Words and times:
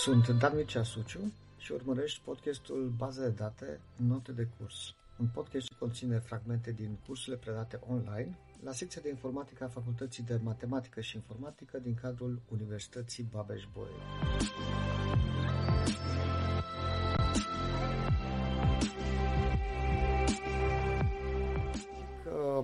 Sunt 0.00 0.28
Dan 0.28 0.52
Mircea 0.54 0.82
Suciu 0.82 1.32
și 1.58 1.72
urmărești 1.72 2.20
podcastul 2.24 2.92
Baze 2.96 3.20
de 3.20 3.28
date, 3.28 3.80
note 3.96 4.32
de 4.32 4.48
curs. 4.58 4.94
Un 5.18 5.26
podcast 5.34 5.66
ce 5.66 5.74
conține 5.78 6.18
fragmente 6.18 6.72
din 6.72 6.98
cursurile 7.06 7.36
predate 7.36 7.80
online 7.88 8.38
la 8.64 8.72
secția 8.72 9.00
de 9.04 9.08
informatică 9.08 9.64
a 9.64 9.68
Facultății 9.68 10.22
de 10.22 10.40
Matematică 10.42 11.00
și 11.00 11.16
Informatică 11.16 11.78
din 11.78 11.94
cadrul 12.02 12.40
Universității 12.52 13.28
Babeș-Bolyai. 13.32 13.94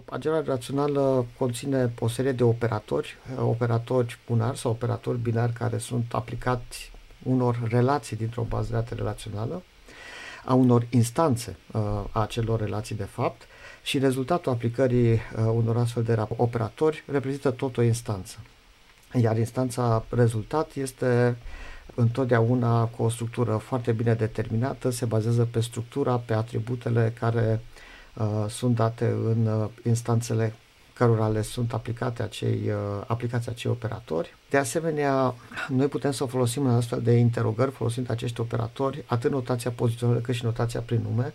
Algebra 0.04 0.42
rațională 0.42 1.26
conține 1.38 1.92
o 1.98 2.08
serie 2.08 2.32
de 2.32 2.44
operatori, 2.44 3.16
operatori 3.38 4.18
bunari 4.26 4.58
sau 4.58 4.70
operatori 4.70 5.18
binari 5.18 5.52
care 5.52 5.78
sunt 5.78 6.14
aplicați 6.14 6.94
unor 7.26 7.60
relații 7.68 8.16
dintr-o 8.16 8.42
bază 8.42 8.66
de 8.70 8.74
date 8.74 8.94
relațională, 8.94 9.62
a 10.44 10.54
unor 10.54 10.86
instanțe 10.90 11.56
uh, 11.72 11.80
a 12.10 12.20
acelor 12.20 12.60
relații 12.60 12.94
de 12.94 13.04
fapt 13.04 13.42
și 13.82 13.98
rezultatul 13.98 14.52
aplicării 14.52 15.12
uh, 15.12 15.18
unor 15.54 15.76
astfel 15.76 16.02
de 16.02 16.24
operatori 16.36 17.04
reprezintă 17.06 17.50
tot 17.50 17.76
o 17.76 17.82
instanță. 17.82 18.38
Iar 19.12 19.38
instanța 19.38 20.04
rezultat 20.08 20.74
este 20.74 21.36
întotdeauna 21.94 22.84
cu 22.84 23.02
o 23.02 23.08
structură 23.08 23.56
foarte 23.56 23.92
bine 23.92 24.14
determinată, 24.14 24.90
se 24.90 25.04
bazează 25.04 25.48
pe 25.50 25.60
structura, 25.60 26.16
pe 26.16 26.34
atributele 26.34 27.12
care 27.18 27.60
uh, 28.14 28.44
sunt 28.48 28.74
date 28.74 29.04
în 29.04 29.46
uh, 29.46 29.68
instanțele 29.84 30.54
cărora 30.96 31.28
le 31.28 31.42
sunt 31.42 31.72
aplicate 31.72 32.22
acei, 32.22 32.60
uh, 32.66 33.04
aplicați 33.06 33.48
acei 33.48 33.70
operatori. 33.70 34.34
De 34.50 34.56
asemenea, 34.56 35.34
noi 35.68 35.86
putem 35.86 36.10
să 36.10 36.24
folosim 36.24 36.66
în 36.66 36.74
astfel 36.74 37.02
de 37.02 37.12
interogări 37.12 37.70
folosind 37.70 38.10
acești 38.10 38.40
operatori 38.40 39.04
atât 39.06 39.30
notația 39.30 39.70
pozițională 39.70 40.18
cât 40.18 40.34
și 40.34 40.44
notația 40.44 40.80
prin 40.80 41.00
nume, 41.08 41.34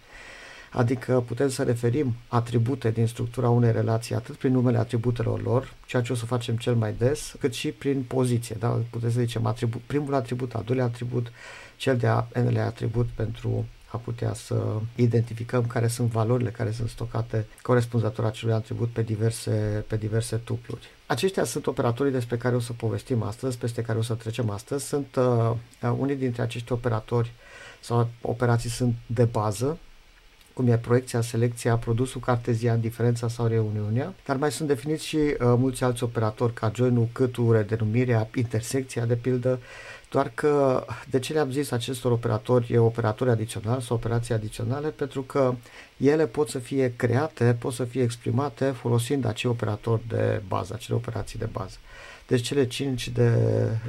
adică 0.71 1.23
putem 1.27 1.49
să 1.49 1.63
referim 1.63 2.15
atribute 2.27 2.91
din 2.91 3.07
structura 3.07 3.49
unei 3.49 3.71
relații 3.71 4.15
atât 4.15 4.35
prin 4.35 4.51
numele 4.51 4.77
atributelor 4.77 5.41
lor, 5.41 5.73
ceea 5.85 6.01
ce 6.01 6.11
o 6.11 6.15
să 6.15 6.25
facem 6.25 6.55
cel 6.55 6.75
mai 6.75 6.93
des, 6.97 7.35
cât 7.39 7.53
și 7.53 7.71
prin 7.71 8.03
poziție. 8.07 8.55
Da? 8.59 8.79
Putem 8.89 9.11
să 9.11 9.19
zicem 9.19 9.45
atribut, 9.45 9.81
primul 9.81 10.13
atribut, 10.13 10.53
al 10.53 10.63
doilea 10.65 10.85
atribut, 10.85 11.31
cel 11.75 11.97
de-a 11.97 12.27
n 12.33 12.57
atribut 12.57 13.07
pentru 13.15 13.65
a 13.91 13.97
putea 13.97 14.33
să 14.33 14.79
identificăm 14.95 15.65
care 15.67 15.87
sunt 15.87 16.11
valorile 16.11 16.49
care 16.49 16.71
sunt 16.71 16.89
stocate 16.89 17.45
corespunzător 17.61 18.25
acelui 18.25 18.53
atribut 18.53 18.89
pe 18.89 19.01
diverse, 19.01 19.85
pe 19.87 19.97
diverse 19.97 20.35
tupluri. 20.35 20.89
Aceștia 21.05 21.43
sunt 21.43 21.67
operatorii 21.67 22.11
despre 22.11 22.37
care 22.37 22.55
o 22.55 22.59
să 22.59 22.73
povestim 22.73 23.23
astăzi, 23.23 23.57
peste 23.57 23.81
care 23.81 23.97
o 23.97 24.01
să 24.01 24.13
trecem 24.13 24.49
astăzi. 24.49 24.87
Sunt 24.87 25.15
uh, 25.15 25.91
unii 25.97 26.15
dintre 26.15 26.41
acești 26.41 26.71
operatori 26.71 27.31
sau 27.79 28.09
operații 28.21 28.69
sunt 28.69 28.95
de 29.05 29.23
bază, 29.23 29.77
cum 30.53 30.67
e 30.67 30.77
proiecția, 30.77 31.21
selecția, 31.21 31.75
produsul 31.75 32.21
cartezian, 32.21 32.79
diferența 32.79 33.27
sau 33.27 33.47
reuniunea, 33.47 34.13
dar 34.25 34.35
mai 34.35 34.51
sunt 34.51 34.67
definiți 34.67 35.05
și 35.05 35.15
uh, 35.15 35.35
mulți 35.39 35.83
alți 35.83 36.03
operatori 36.03 36.53
ca 36.53 36.71
join-ul, 36.75 37.07
câtul, 37.11 37.51
redenumirea, 37.51 38.29
intersecția, 38.35 39.05
de 39.05 39.15
pildă, 39.15 39.59
doar 40.11 40.31
că 40.35 40.85
de 41.09 41.19
ce 41.19 41.33
le-am 41.33 41.51
zis 41.51 41.71
acestor 41.71 42.11
operatori 42.11 42.77
operatori 42.77 43.29
adiționali 43.29 43.81
sau 43.81 43.95
operații 43.95 44.33
adiționale? 44.33 44.87
Pentru 44.87 45.21
că 45.21 45.55
ele 45.97 46.27
pot 46.27 46.49
să 46.49 46.59
fie 46.59 46.93
create, 46.95 47.57
pot 47.59 47.73
să 47.73 47.83
fie 47.83 48.01
exprimate 48.01 48.65
folosind 48.65 49.25
acei 49.25 49.49
operatori 49.49 50.01
de 50.07 50.41
bază, 50.47 50.73
acele 50.73 50.95
operații 50.95 51.39
de 51.39 51.49
bază. 51.51 51.77
Deci 52.31 52.41
cele 52.41 52.67
cinci 52.67 53.09
de, 53.09 53.31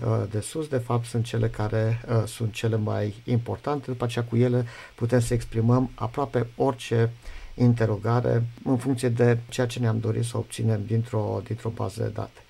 uh, 0.06 0.22
de 0.30 0.40
sus, 0.40 0.68
de 0.68 0.76
fapt, 0.76 1.06
sunt 1.06 1.24
cele 1.24 1.48
care 1.48 2.04
uh, 2.08 2.22
sunt 2.26 2.52
cele 2.52 2.76
mai 2.76 3.14
importante. 3.24 3.90
După 3.90 4.04
aceea, 4.04 4.24
cu 4.24 4.36
ele 4.36 4.66
putem 4.94 5.20
să 5.20 5.34
exprimăm 5.34 5.90
aproape 5.94 6.46
orice 6.56 7.10
interogare 7.54 8.44
în 8.64 8.76
funcție 8.76 9.08
de 9.08 9.38
ceea 9.48 9.66
ce 9.66 9.78
ne-am 9.78 9.98
dorit 9.98 10.24
să 10.24 10.36
obținem 10.36 10.82
dintr-o, 10.86 11.40
dintr-o 11.44 11.68
bază 11.68 12.02
de 12.02 12.08
date. 12.08 12.40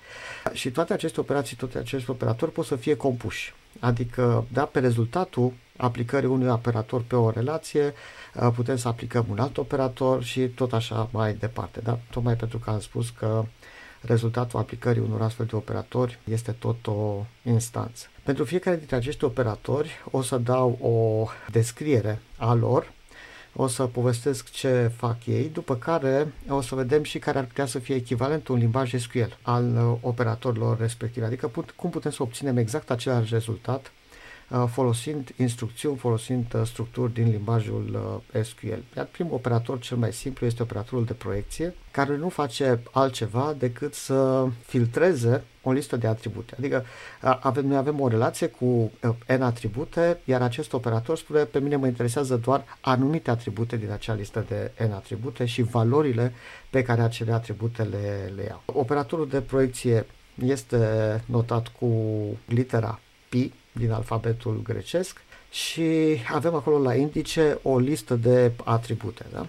Și 0.53 0.71
toate 0.71 0.93
aceste 0.93 1.19
operații, 1.19 1.55
toate 1.55 1.77
acești 1.77 2.09
operatori 2.09 2.51
pot 2.51 2.65
să 2.65 2.75
fie 2.75 2.95
compuși. 2.95 3.53
Adică, 3.79 4.45
da, 4.53 4.63
pe 4.63 4.79
rezultatul 4.79 5.53
aplicării 5.77 6.29
unui 6.29 6.49
operator 6.49 7.01
pe 7.01 7.15
o 7.15 7.29
relație, 7.29 7.93
uh, 8.33 8.49
putem 8.55 8.77
să 8.77 8.87
aplicăm 8.87 9.25
un 9.29 9.39
alt 9.39 9.57
operator 9.57 10.23
și 10.23 10.41
tot 10.41 10.73
așa 10.73 11.09
mai 11.11 11.33
departe. 11.33 11.79
Da? 11.83 11.99
Tocmai 12.09 12.35
pentru 12.35 12.57
că 12.57 12.69
am 12.69 12.79
spus 12.79 13.09
că 13.09 13.45
rezultatul 14.05 14.59
aplicării 14.59 15.01
unor 15.01 15.21
astfel 15.21 15.45
de 15.45 15.55
operatori 15.55 16.19
este 16.23 16.51
tot 16.51 16.87
o 16.87 17.25
instanță. 17.43 18.07
Pentru 18.23 18.43
fiecare 18.43 18.75
dintre 18.77 18.95
acești 18.95 19.23
operatori 19.23 19.91
o 20.11 20.21
să 20.21 20.37
dau 20.37 20.77
o 20.81 21.27
descriere 21.51 22.19
a 22.37 22.53
lor, 22.53 22.91
o 23.55 23.67
să 23.67 23.83
povestesc 23.83 24.51
ce 24.51 24.91
fac 24.95 25.25
ei, 25.25 25.49
după 25.53 25.75
care 25.75 26.33
o 26.49 26.61
să 26.61 26.75
vedem 26.75 27.03
și 27.03 27.19
care 27.19 27.37
ar 27.37 27.45
putea 27.45 27.65
să 27.65 27.79
fie 27.79 27.95
echivalentul 27.95 28.55
în 28.55 28.61
limbaj 28.61 28.93
SQL 28.95 29.37
al 29.41 29.75
uh, 29.75 29.97
operatorilor 30.01 30.79
respective, 30.79 31.25
adică 31.25 31.47
put, 31.47 31.71
cum 31.71 31.89
putem 31.89 32.11
să 32.11 32.23
obținem 32.23 32.57
exact 32.57 32.91
același 32.91 33.33
rezultat 33.33 33.91
Uh, 34.02 34.02
folosind 34.67 35.33
instrucțiuni, 35.37 35.97
folosind 35.97 36.53
uh, 36.53 36.61
structuri 36.65 37.13
din 37.13 37.29
limbajul 37.29 38.21
uh, 38.33 38.43
SQL. 38.43 38.79
Iar 38.97 39.05
primul 39.11 39.33
operator 39.33 39.79
cel 39.79 39.97
mai 39.97 40.13
simplu 40.13 40.45
este 40.45 40.61
operatorul 40.61 41.05
de 41.05 41.13
proiecție, 41.13 41.75
care 41.91 42.17
nu 42.17 42.29
face 42.29 42.79
altceva 42.91 43.55
decât 43.57 43.93
să 43.93 44.47
filtreze 44.65 45.43
o 45.61 45.71
listă 45.71 45.95
de 45.97 46.07
atribute. 46.07 46.53
Adică 46.57 46.85
avem, 47.21 47.67
noi 47.67 47.77
avem 47.77 47.99
o 47.99 48.07
relație 48.07 48.47
cu 48.47 48.91
n 49.37 49.41
atribute, 49.41 50.19
iar 50.23 50.41
acest 50.41 50.73
operator 50.73 51.17
spune 51.17 51.43
pe 51.43 51.59
mine 51.59 51.75
mă 51.75 51.87
interesează 51.87 52.35
doar 52.35 52.63
anumite 52.81 53.29
atribute 53.29 53.77
din 53.77 53.91
acea 53.91 54.13
listă 54.13 54.45
de 54.47 54.71
n 54.87 54.91
atribute 54.91 55.45
și 55.45 55.61
valorile 55.61 56.33
pe 56.69 56.81
care 56.81 57.01
acele 57.01 57.31
atribute 57.31 57.83
le, 57.83 58.31
le 58.35 58.43
iau. 58.47 58.61
Operatorul 58.65 59.27
de 59.27 59.41
proiecție 59.41 60.05
este 60.45 61.23
notat 61.25 61.67
cu 61.67 61.89
litera 62.45 62.99
pi, 63.29 63.53
din 63.73 63.91
alfabetul 63.91 64.61
grecesc 64.63 65.21
și 65.51 66.17
avem 66.33 66.53
acolo 66.53 66.79
la 66.79 66.95
indice 66.95 67.59
o 67.61 67.79
listă 67.79 68.15
de 68.15 68.51
atribute. 68.63 69.25
Da? 69.31 69.47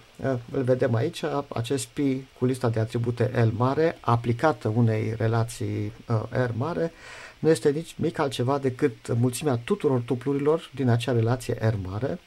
Îl 0.51 0.63
vedem 0.63 0.95
aici, 0.95 1.23
acest 1.47 1.85
pi 1.85 2.23
cu 2.39 2.45
lista 2.45 2.69
de 2.69 2.79
atribute 2.79 3.23
L 3.23 3.53
mare, 3.57 3.97
aplicată 4.01 4.67
unei 4.75 5.13
relații 5.17 5.91
uh, 6.07 6.21
R 6.29 6.49
mare, 6.57 6.91
nu 7.39 7.49
este 7.49 7.69
nici 7.69 7.95
mic 7.97 8.19
altceva 8.19 8.57
decât 8.57 9.17
mulțimea 9.17 9.59
tuturor 9.63 9.99
tuplurilor 9.99 10.71
din 10.75 10.89
acea 10.89 11.11
relație 11.11 11.57
R 11.61 11.73
mare, 11.83 12.19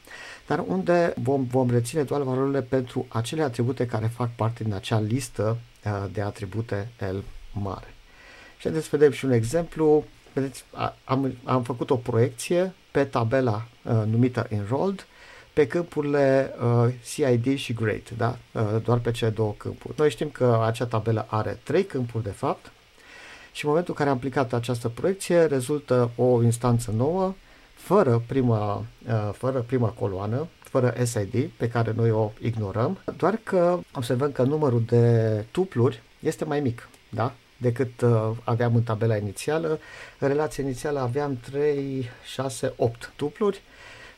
dar 0.47 0.64
unde 0.66 1.14
vom, 1.22 1.44
vom 1.44 1.70
reține 1.70 2.03
doar 2.03 2.22
valorile 2.22 2.62
pentru 2.62 3.06
acele 3.08 3.42
atribute 3.42 3.87
care 3.87 4.06
fac 4.06 4.31
parte 4.37 4.64
din 4.64 4.72
acea 4.72 5.00
listă 5.00 5.58
uh, 5.84 6.04
de 6.12 6.20
atribute 6.20 6.88
L 6.98 7.16
mare. 7.53 7.94
Și 8.56 8.64
haideți 8.64 8.88
să 8.88 8.97
vedem 8.97 9.12
și 9.12 9.25
un 9.25 9.32
exemplu 9.32 10.04
Vedeți, 10.38 10.65
am, 11.04 11.34
am 11.44 11.62
făcut 11.62 11.91
o 11.91 11.97
proiecție 11.97 12.72
pe 12.91 13.04
tabela 13.04 13.62
uh, 13.82 14.03
numită 14.06 14.47
Enrolled 14.49 15.06
pe 15.53 15.66
câmpurile 15.66 16.54
uh, 16.62 16.94
CID 17.12 17.56
și 17.56 17.72
Grade, 17.72 18.03
da? 18.16 18.38
Uh, 18.53 18.82
doar 18.84 18.99
pe 18.99 19.10
cele 19.10 19.31
două 19.31 19.54
câmpuri. 19.56 19.94
Noi 19.97 20.10
știm 20.10 20.28
că 20.28 20.62
acea 20.66 20.87
tabelă 20.87 21.26
are 21.28 21.59
trei 21.62 21.84
câmpuri 21.84 22.25
de 22.25 22.31
fapt 22.31 22.72
și 23.53 23.65
în 23.65 23.71
momentul 23.71 23.94
în 23.94 23.99
care 23.99 24.10
am 24.10 24.16
aplicat 24.16 24.53
această 24.53 24.88
proiecție 24.88 25.44
rezultă 25.44 26.10
o 26.16 26.43
instanță 26.43 26.91
nouă 26.91 27.34
fără 27.75 28.22
prima, 28.26 28.76
uh, 28.76 29.31
fără 29.32 29.64
prima 29.67 29.88
coloană, 29.88 30.46
fără 30.58 30.94
SID, 31.05 31.50
pe 31.56 31.69
care 31.69 31.93
noi 31.96 32.11
o 32.11 32.31
ignorăm, 32.41 32.99
doar 33.17 33.38
că 33.43 33.79
observăm 33.94 34.32
că 34.32 34.43
numărul 34.43 34.82
de 34.87 35.44
tupluri 35.50 36.02
este 36.20 36.44
mai 36.44 36.61
mic. 36.61 36.88
Da? 37.08 37.32
Decât 37.58 38.00
uh, 38.00 38.31
aveam 38.44 38.75
în 38.75 38.82
tabela 38.82 39.16
inițială. 39.16 39.78
În 40.19 40.28
relația 40.28 40.64
inițială 40.64 41.00
aveam 41.00 41.38
3, 41.50 42.08
6, 42.32 42.72
8 42.76 43.12
tupluri. 43.16 43.62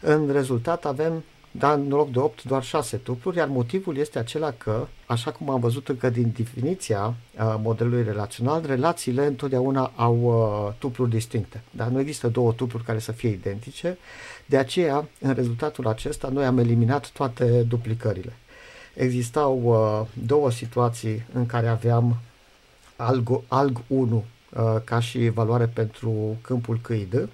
În 0.01 0.33
rezultat 0.33 0.85
avem, 0.85 1.25
da, 1.51 1.73
în 1.73 1.89
loc 1.89 2.11
de 2.11 2.19
8, 2.19 2.45
doar 2.45 2.63
6 2.63 2.97
tupluri, 2.97 3.37
iar 3.37 3.49
motivul 3.49 3.97
este 3.97 4.19
acela 4.19 4.51
că, 4.51 4.87
așa 5.07 5.31
cum 5.31 5.51
am 5.51 5.61
văzut 5.61 5.89
încă 5.89 6.11
din 6.11 6.33
definiția 6.37 7.07
uh, 7.07 7.55
modelului 7.63 8.03
relațional, 8.03 8.63
relațiile 8.67 9.27
întotdeauna 9.27 9.93
au 9.97 10.21
uh, 10.23 10.73
tupluri 10.79 11.11
distincte. 11.11 11.63
Dar 11.71 11.89
nu 11.89 12.01
există 12.01 12.29
două 12.29 12.53
tupluri 12.53 12.85
care 12.85 12.99
să 12.99 13.13
fie 13.13 13.29
identice, 13.29 13.99
de 14.47 14.57
aceea, 14.57 15.09
în 15.21 15.35
rezultatul 15.35 15.87
acesta, 15.87 16.29
noi 16.29 16.45
am 16.45 16.59
eliminat 16.59 17.11
toate 17.11 17.63
duplicările. 17.63 18.33
Existau 18.95 19.61
uh, 19.63 20.07
două 20.27 20.51
situații 20.51 21.27
în 21.33 21.47
care 21.47 21.69
aveam 21.69 22.17
alg, 23.01 23.41
alg 23.49 23.81
1 23.87 24.25
uh, 24.51 24.77
ca 24.85 25.01
și 25.01 25.29
valoare 25.29 25.67
pentru 25.67 26.37
câmpul 26.41 26.79
câid 26.83 27.29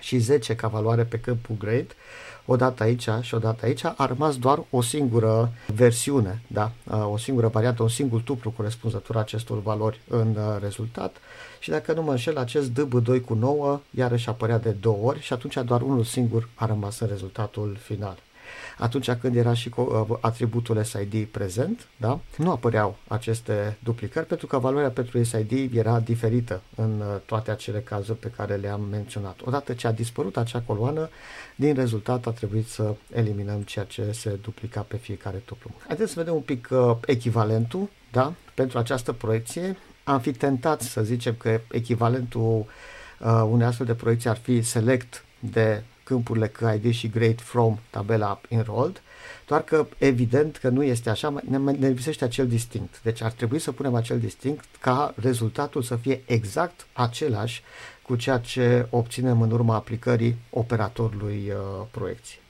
și 0.00 0.18
10 0.18 0.54
ca 0.54 0.68
valoare 0.68 1.04
pe 1.04 1.20
câmpul 1.20 1.56
grade, 1.58 1.86
odată 2.44 2.82
aici 2.82 3.08
și 3.20 3.34
odată 3.34 3.66
aici, 3.66 3.84
a 3.84 4.06
rămas 4.06 4.36
doar 4.36 4.62
o 4.70 4.82
singură 4.82 5.52
versiune, 5.66 6.42
da? 6.46 6.72
o 7.10 7.16
singură 7.16 7.48
variantă, 7.48 7.82
un 7.82 7.88
singur 7.88 8.20
tuplu 8.20 8.50
corespunzător 8.50 9.16
acestor 9.16 9.62
valori 9.62 10.00
în 10.08 10.38
rezultat. 10.60 11.16
Și 11.58 11.70
dacă 11.70 11.92
nu 11.92 12.02
mă 12.02 12.10
înșel, 12.10 12.36
acest 12.36 12.70
DB2 12.70 13.24
cu 13.24 13.34
9 13.34 13.80
iarăși 13.90 14.28
apărea 14.28 14.58
de 14.58 14.70
două 14.70 15.06
ori 15.06 15.20
și 15.20 15.32
atunci 15.32 15.58
doar 15.64 15.80
unul 15.80 16.04
singur 16.04 16.48
a 16.54 16.66
rămas 16.66 17.00
în 17.00 17.08
rezultatul 17.08 17.76
final 17.80 18.16
atunci 18.78 19.10
când 19.10 19.36
era 19.36 19.54
și 19.54 19.70
uh, 19.74 20.06
atributul 20.20 20.82
SID 20.82 21.26
prezent, 21.26 21.88
da? 21.96 22.20
nu 22.36 22.50
apăreau 22.50 22.96
aceste 23.08 23.76
duplicări 23.82 24.26
pentru 24.26 24.46
că 24.46 24.58
valoarea 24.58 24.90
pentru 24.90 25.22
SID 25.22 25.74
era 25.76 26.00
diferită 26.00 26.62
în 26.74 27.00
uh, 27.00 27.20
toate 27.26 27.50
acele 27.50 27.80
cazuri 27.80 28.18
pe 28.18 28.32
care 28.36 28.54
le-am 28.54 28.80
menționat. 28.90 29.40
Odată 29.44 29.72
ce 29.72 29.86
a 29.86 29.92
dispărut 29.92 30.36
acea 30.36 30.60
coloană, 30.66 31.08
din 31.56 31.74
rezultat 31.74 32.26
a 32.26 32.30
trebuit 32.30 32.68
să 32.68 32.94
eliminăm 33.14 33.60
ceea 33.62 33.84
ce 33.84 34.12
se 34.12 34.38
duplica 34.42 34.80
pe 34.80 34.96
fiecare 34.96 35.36
tuplu. 35.36 35.70
Haideți 35.86 36.12
să 36.12 36.18
vedem 36.18 36.34
un 36.34 36.40
pic 36.40 36.68
uh, 36.70 36.96
echivalentul 37.06 37.88
da? 38.12 38.32
pentru 38.54 38.78
această 38.78 39.12
proiecție. 39.12 39.76
Am 40.04 40.20
fi 40.20 40.32
tentat 40.32 40.80
să 40.80 41.02
zicem 41.02 41.34
că 41.38 41.60
echivalentul 41.70 42.66
uh, 43.18 43.42
unei 43.50 43.66
astfel 43.66 43.86
de 43.86 43.94
proiecții 43.94 44.28
ar 44.28 44.36
fi 44.36 44.62
select 44.62 45.24
de 45.38 45.82
câmpurile 46.10 46.48
KID 46.48 46.92
și 46.92 47.08
Grade 47.08 47.42
From 47.42 47.78
tabela 47.90 48.40
Enrolled, 48.48 49.02
doar 49.46 49.62
că 49.62 49.86
evident 49.98 50.56
că 50.56 50.68
nu 50.68 50.82
este 50.82 51.10
așa, 51.10 51.34
ne, 51.48 51.58
ne 51.58 51.88
lipsește 51.88 52.24
acel 52.24 52.48
distinct. 52.48 53.02
Deci 53.02 53.22
ar 53.22 53.30
trebui 53.30 53.58
să 53.58 53.72
punem 53.72 53.94
acel 53.94 54.18
distinct 54.18 54.64
ca 54.80 55.14
rezultatul 55.16 55.82
să 55.82 55.96
fie 55.96 56.22
exact 56.26 56.86
același 56.92 57.62
cu 58.02 58.16
ceea 58.16 58.38
ce 58.38 58.86
obținem 58.90 59.40
în 59.40 59.50
urma 59.50 59.74
aplicării 59.74 60.36
operatorului 60.50 61.52
uh, 61.52 61.86
proiecției. 61.90 62.40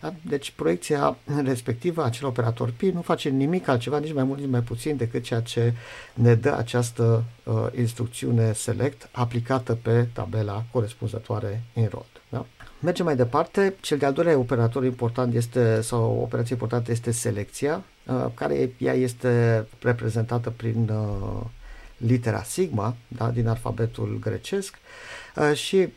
Da? 0.00 0.14
Deci 0.22 0.50
proiecția 0.50 1.16
respectivă, 1.44 2.04
acel 2.04 2.26
operator 2.26 2.70
pi, 2.70 2.90
nu 2.90 3.00
face 3.00 3.28
nimic 3.28 3.68
altceva, 3.68 3.98
nici 3.98 4.12
mai 4.12 4.24
mult, 4.24 4.38
nici 4.38 4.50
mai 4.50 4.60
puțin 4.60 4.96
decât 4.96 5.22
ceea 5.22 5.40
ce 5.40 5.72
ne 6.14 6.34
dă 6.34 6.54
această 6.54 7.24
uh, 7.42 7.66
instrucțiune 7.76 8.52
select 8.52 9.08
aplicată 9.12 9.74
pe 9.74 10.06
tabela 10.12 10.64
corespunzătoare 10.70 11.62
enrolled. 11.72 12.20
Da? 12.28 12.46
Mergem 12.82 13.04
mai 13.04 13.16
departe. 13.16 13.74
Cel 13.80 13.98
de-al 13.98 14.12
doilea 14.12 14.38
operator 14.38 14.84
important 14.84 15.34
este, 15.34 15.80
sau 15.80 16.02
o 16.18 16.22
operație 16.22 16.54
importantă 16.54 16.90
este 16.90 17.10
selecția, 17.10 17.82
uh, 18.06 18.26
care 18.34 18.70
ea 18.78 18.92
este 18.92 19.64
reprezentată 19.80 20.50
prin 20.50 20.88
uh, 20.88 21.40
litera 21.96 22.42
sigma, 22.42 22.94
da, 23.08 23.30
din 23.30 23.48
alfabetul 23.48 24.18
grecesc 24.20 24.78
uh, 25.36 25.56
și 25.56 25.88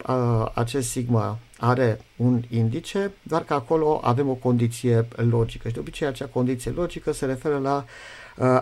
acest 0.53 0.89
sigma 0.89 1.39
are 1.57 1.99
un 2.15 2.43
indice, 2.49 3.11
doar 3.23 3.43
că 3.43 3.53
acolo 3.53 3.99
avem 4.03 4.29
o 4.29 4.33
condiție 4.33 5.07
logică 5.15 5.67
și 5.67 5.73
de 5.73 5.79
obicei 5.79 6.07
acea 6.07 6.25
condiție 6.25 6.71
logică 6.71 7.11
se 7.11 7.25
referă 7.25 7.57
la 7.57 7.85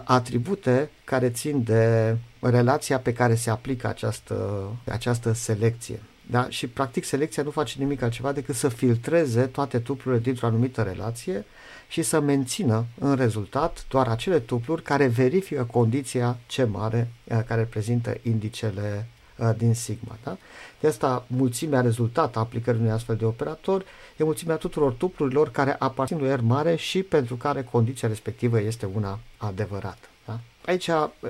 atribute 0.04 0.90
care 1.04 1.30
țin 1.30 1.64
de 1.64 2.16
relația 2.40 3.00
pe 3.00 3.14
care 3.14 3.36
se 3.36 3.50
aplică 3.50 3.88
această, 3.88 4.68
această 4.86 5.31
selecție. 5.31 6.00
Da? 6.30 6.50
Și 6.50 6.68
practic 6.68 7.04
selecția 7.04 7.44
nu 7.44 7.50
face 7.50 7.75
nimic 7.80 8.02
altceva 8.02 8.31
decât 8.31 8.56
să 8.56 8.70
filtreze 8.70 9.42
toate 9.42 9.80
tuplurile 9.80 10.22
dintr-o 10.22 10.46
anumită 10.46 10.81
relație 10.81 11.46
și 11.88 12.02
să 12.02 12.20
mențină 12.20 12.86
în 13.00 13.16
rezultat 13.16 13.86
doar 13.90 14.08
acele 14.08 14.40
tupluri 14.40 14.81
care 14.81 15.08
verifică 15.08 15.68
condiția 15.72 16.38
C 16.56 16.68
mare 16.68 17.12
uh, 17.24 17.40
care 17.48 17.62
reprezintă 17.62 18.18
indicele 18.22 19.08
uh, 19.38 19.50
din 19.58 19.74
sigma. 19.74 20.18
Da? 20.24 20.38
De 20.80 20.88
asta 20.88 21.25
mulțimea 21.28 21.81
rezultat 21.81 22.36
a 22.36 22.40
aplicării 22.40 22.80
unui 22.80 22.92
astfel 22.92 23.16
de 23.16 23.25
operator 23.25 23.86
e 24.18 24.24
mulțimea 24.24 24.56
tuturor 24.56 24.92
tuplurilor 24.92 25.52
care 25.52 25.75
aparțin 25.80 26.18
lui 26.18 26.36
R 26.36 26.40
mare 26.40 26.75
și 26.75 27.04
pentru 27.04 27.36
care 27.36 27.64
condiția 27.64 28.08
respectivă 28.08 28.62
este 28.62 28.90
una 28.94 29.20
adevărată. 29.38 30.08
Da? 30.25 30.40
Aici 30.66 30.90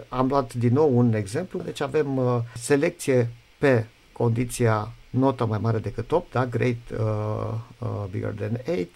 am 0.10 0.28
luat 0.28 0.54
din 0.54 0.74
nou 0.74 0.98
un 0.98 1.14
exemplu, 1.14 1.60
deci 1.60 1.82
avem 1.82 2.18
uh, 2.18 2.40
selecție 2.56 3.30
pe 3.58 3.86
condiția 4.14 4.92
notă 5.10 5.46
mai 5.46 5.60
mare 5.62 5.78
decât 5.78 6.12
8, 6.12 6.32
da, 6.32 6.46
great 6.46 6.90
uh, 6.92 7.54
uh, 7.78 8.06
bigger 8.12 8.32
than 8.32 8.62
8, 8.68 8.88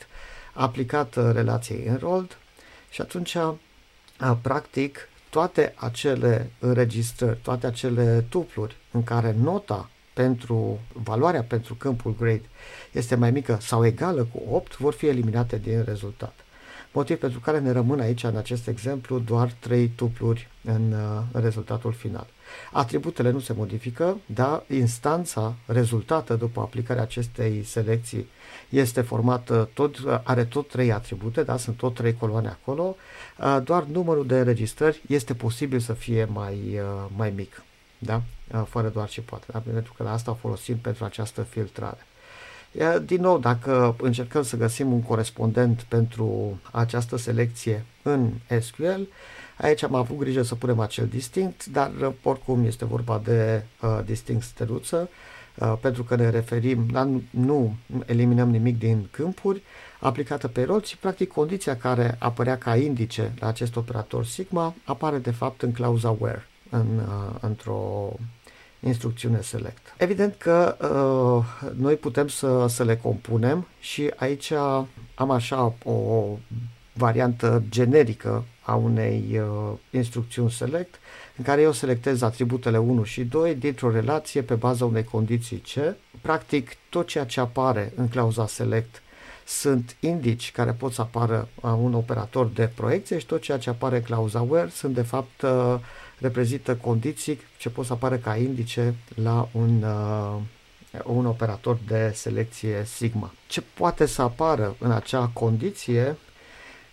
aplicat 0.53 1.15
uh, 1.15 1.29
relației 1.33 1.83
enrolled 1.85 2.37
și 2.89 3.01
atunci, 3.01 3.33
uh, 3.33 3.53
practic, 4.41 5.09
toate 5.29 5.73
acele 5.75 6.51
înregistrări, 6.59 7.39
toate 7.41 7.67
acele 7.67 8.25
tupluri 8.29 8.75
în 8.91 9.03
care 9.03 9.35
nota 9.41 9.89
pentru 10.13 10.79
valoarea 10.93 11.43
pentru 11.43 11.75
câmpul 11.75 12.15
grade 12.19 12.49
este 12.91 13.15
mai 13.15 13.31
mică 13.31 13.57
sau 13.61 13.85
egală 13.85 14.27
cu 14.33 14.41
8 14.51 14.77
vor 14.77 14.93
fi 14.93 15.07
eliminate 15.07 15.57
din 15.57 15.83
rezultat. 15.83 16.33
Motiv 16.91 17.17
pentru 17.17 17.39
care 17.39 17.59
ne 17.59 17.71
rămân 17.71 17.99
aici, 17.99 18.23
în 18.23 18.35
acest 18.35 18.67
exemplu, 18.67 19.19
doar 19.19 19.51
trei 19.59 19.87
tupluri 19.87 20.49
în, 20.63 20.91
uh, 20.91 21.21
în 21.31 21.41
rezultatul 21.41 21.93
final. 21.93 22.27
Atributele 22.71 23.31
nu 23.31 23.39
se 23.39 23.53
modifică, 23.53 24.17
dar 24.25 24.63
instanța 24.67 25.55
rezultată 25.65 26.35
după 26.35 26.61
aplicarea 26.61 27.01
acestei 27.01 27.63
selecții 27.63 28.27
este 28.69 29.01
formată, 29.01 29.69
tot, 29.73 29.97
are 30.23 30.45
tot 30.45 30.67
trei 30.69 30.91
atribute, 30.91 31.44
da? 31.44 31.57
sunt 31.57 31.77
tot 31.77 31.94
trei 31.94 32.13
coloane 32.13 32.47
acolo, 32.47 32.95
uh, 33.38 33.57
doar 33.63 33.83
numărul 33.83 34.25
de 34.25 34.39
înregistrări 34.39 35.01
este 35.07 35.33
posibil 35.33 35.79
să 35.79 35.94
fie 35.94 36.25
mai, 36.25 36.57
uh, 36.73 37.05
mai 37.15 37.33
mic, 37.35 37.61
da? 37.97 38.21
fără 38.65 38.89
doar 38.89 39.09
și 39.09 39.21
poate, 39.21 39.45
da? 39.51 39.59
pentru 39.59 39.94
că 39.97 40.03
la 40.03 40.11
asta 40.11 40.31
o 40.31 40.33
folosim 40.33 40.77
pentru 40.77 41.05
această 41.05 41.41
filtrare. 41.41 42.05
Din 43.05 43.21
nou, 43.21 43.39
dacă 43.39 43.95
încercăm 44.01 44.43
să 44.43 44.57
găsim 44.57 44.91
un 44.91 45.01
corespondent 45.01 45.81
pentru 45.81 46.59
această 46.71 47.17
selecție 47.17 47.85
în 48.01 48.31
SQL, 48.59 49.01
aici 49.57 49.83
am 49.83 49.95
avut 49.95 50.17
grijă 50.17 50.41
să 50.41 50.55
punem 50.55 50.79
acel 50.79 51.07
distinct, 51.07 51.65
dar 51.65 51.91
oricum 52.23 52.65
este 52.65 52.85
vorba 52.85 53.21
de 53.23 53.63
uh, 53.81 53.99
distinct 54.05 54.43
steluță, 54.43 55.09
uh, 55.55 55.73
pentru 55.81 56.03
că 56.03 56.15
ne 56.15 56.29
referim, 56.29 56.87
dar 56.91 57.05
nu, 57.05 57.23
nu 57.29 57.75
eliminăm 58.05 58.49
nimic 58.49 58.79
din 58.79 59.07
câmpuri, 59.11 59.61
aplicată 59.99 60.47
pe 60.47 60.63
rol 60.63 60.83
și 60.83 60.97
practic 60.97 61.31
condiția 61.31 61.77
care 61.77 62.15
apărea 62.19 62.57
ca 62.57 62.75
indice 62.75 63.33
la 63.39 63.47
acest 63.47 63.75
operator 63.75 64.25
sigma 64.25 64.73
apare 64.83 65.17
de 65.17 65.31
fapt 65.31 65.61
în 65.61 65.71
clauza 65.71 66.15
where, 66.19 66.47
în, 66.69 66.87
uh, 66.97 67.35
într-o 67.39 68.11
instrucțiune 68.79 69.41
select. 69.41 69.95
Evident 69.97 70.35
că 70.38 70.77
uh, 70.81 71.71
noi 71.77 71.95
putem 71.95 72.27
să, 72.27 72.65
să 72.68 72.83
le 72.83 72.95
compunem 72.95 73.68
și 73.79 74.12
aici 74.15 74.51
am 75.15 75.31
așa 75.31 75.73
o 75.83 76.25
variantă 76.94 77.63
generică 77.69 78.44
a 78.61 78.75
unei 78.75 79.40
uh, 79.40 79.78
instrucțiuni 79.92 80.51
select 80.51 80.95
în 81.37 81.44
care 81.44 81.61
eu 81.61 81.71
selectez 81.71 82.21
atributele 82.21 82.78
1 82.78 83.04
și 83.04 83.23
2 83.23 83.56
dintr-o 83.56 83.92
relație 83.92 84.42
pe 84.42 84.54
baza 84.54 84.85
unei 84.85 85.04
condiții 85.04 85.57
C. 85.57 85.95
Practic 86.21 86.71
tot 86.90 87.07
ceea 87.07 87.25
ce 87.25 87.40
apare 87.40 87.94
în 87.95 88.07
clauza 88.07 88.47
select 88.47 89.01
sunt 89.45 89.95
indici 89.99 90.51
care 90.51 90.71
pot 90.71 90.94
să 90.94 91.01
apară 91.01 91.47
a 91.61 91.73
un 91.73 91.94
operator 91.94 92.45
de 92.45 92.71
proiecție 92.75 93.18
și 93.19 93.25
tot 93.25 93.42
ceea 93.42 93.57
ce 93.57 93.69
apare 93.69 93.95
în 93.95 94.01
clauza 94.01 94.42
where 94.42 94.69
sunt 94.69 94.94
de 94.94 95.01
fapt 95.01 95.42
uh, 95.42 95.75
reprezintă 96.19 96.76
condiții 96.76 97.40
ce 97.57 97.69
pot 97.69 97.86
să 97.86 97.94
apară 97.94 98.16
ca 98.16 98.36
indice 98.36 98.95
la 99.16 99.50
un, 99.52 99.83
uh, 99.83 100.36
un 101.04 101.26
operator 101.26 101.78
de 101.88 102.12
selecție 102.16 102.83
sigma. 102.86 103.33
Ce 103.47 103.62
poate 103.74 104.06
să 104.06 104.21
apară 104.21 104.76
în 104.80 104.92
acea 104.92 105.30
condiție 105.33 106.18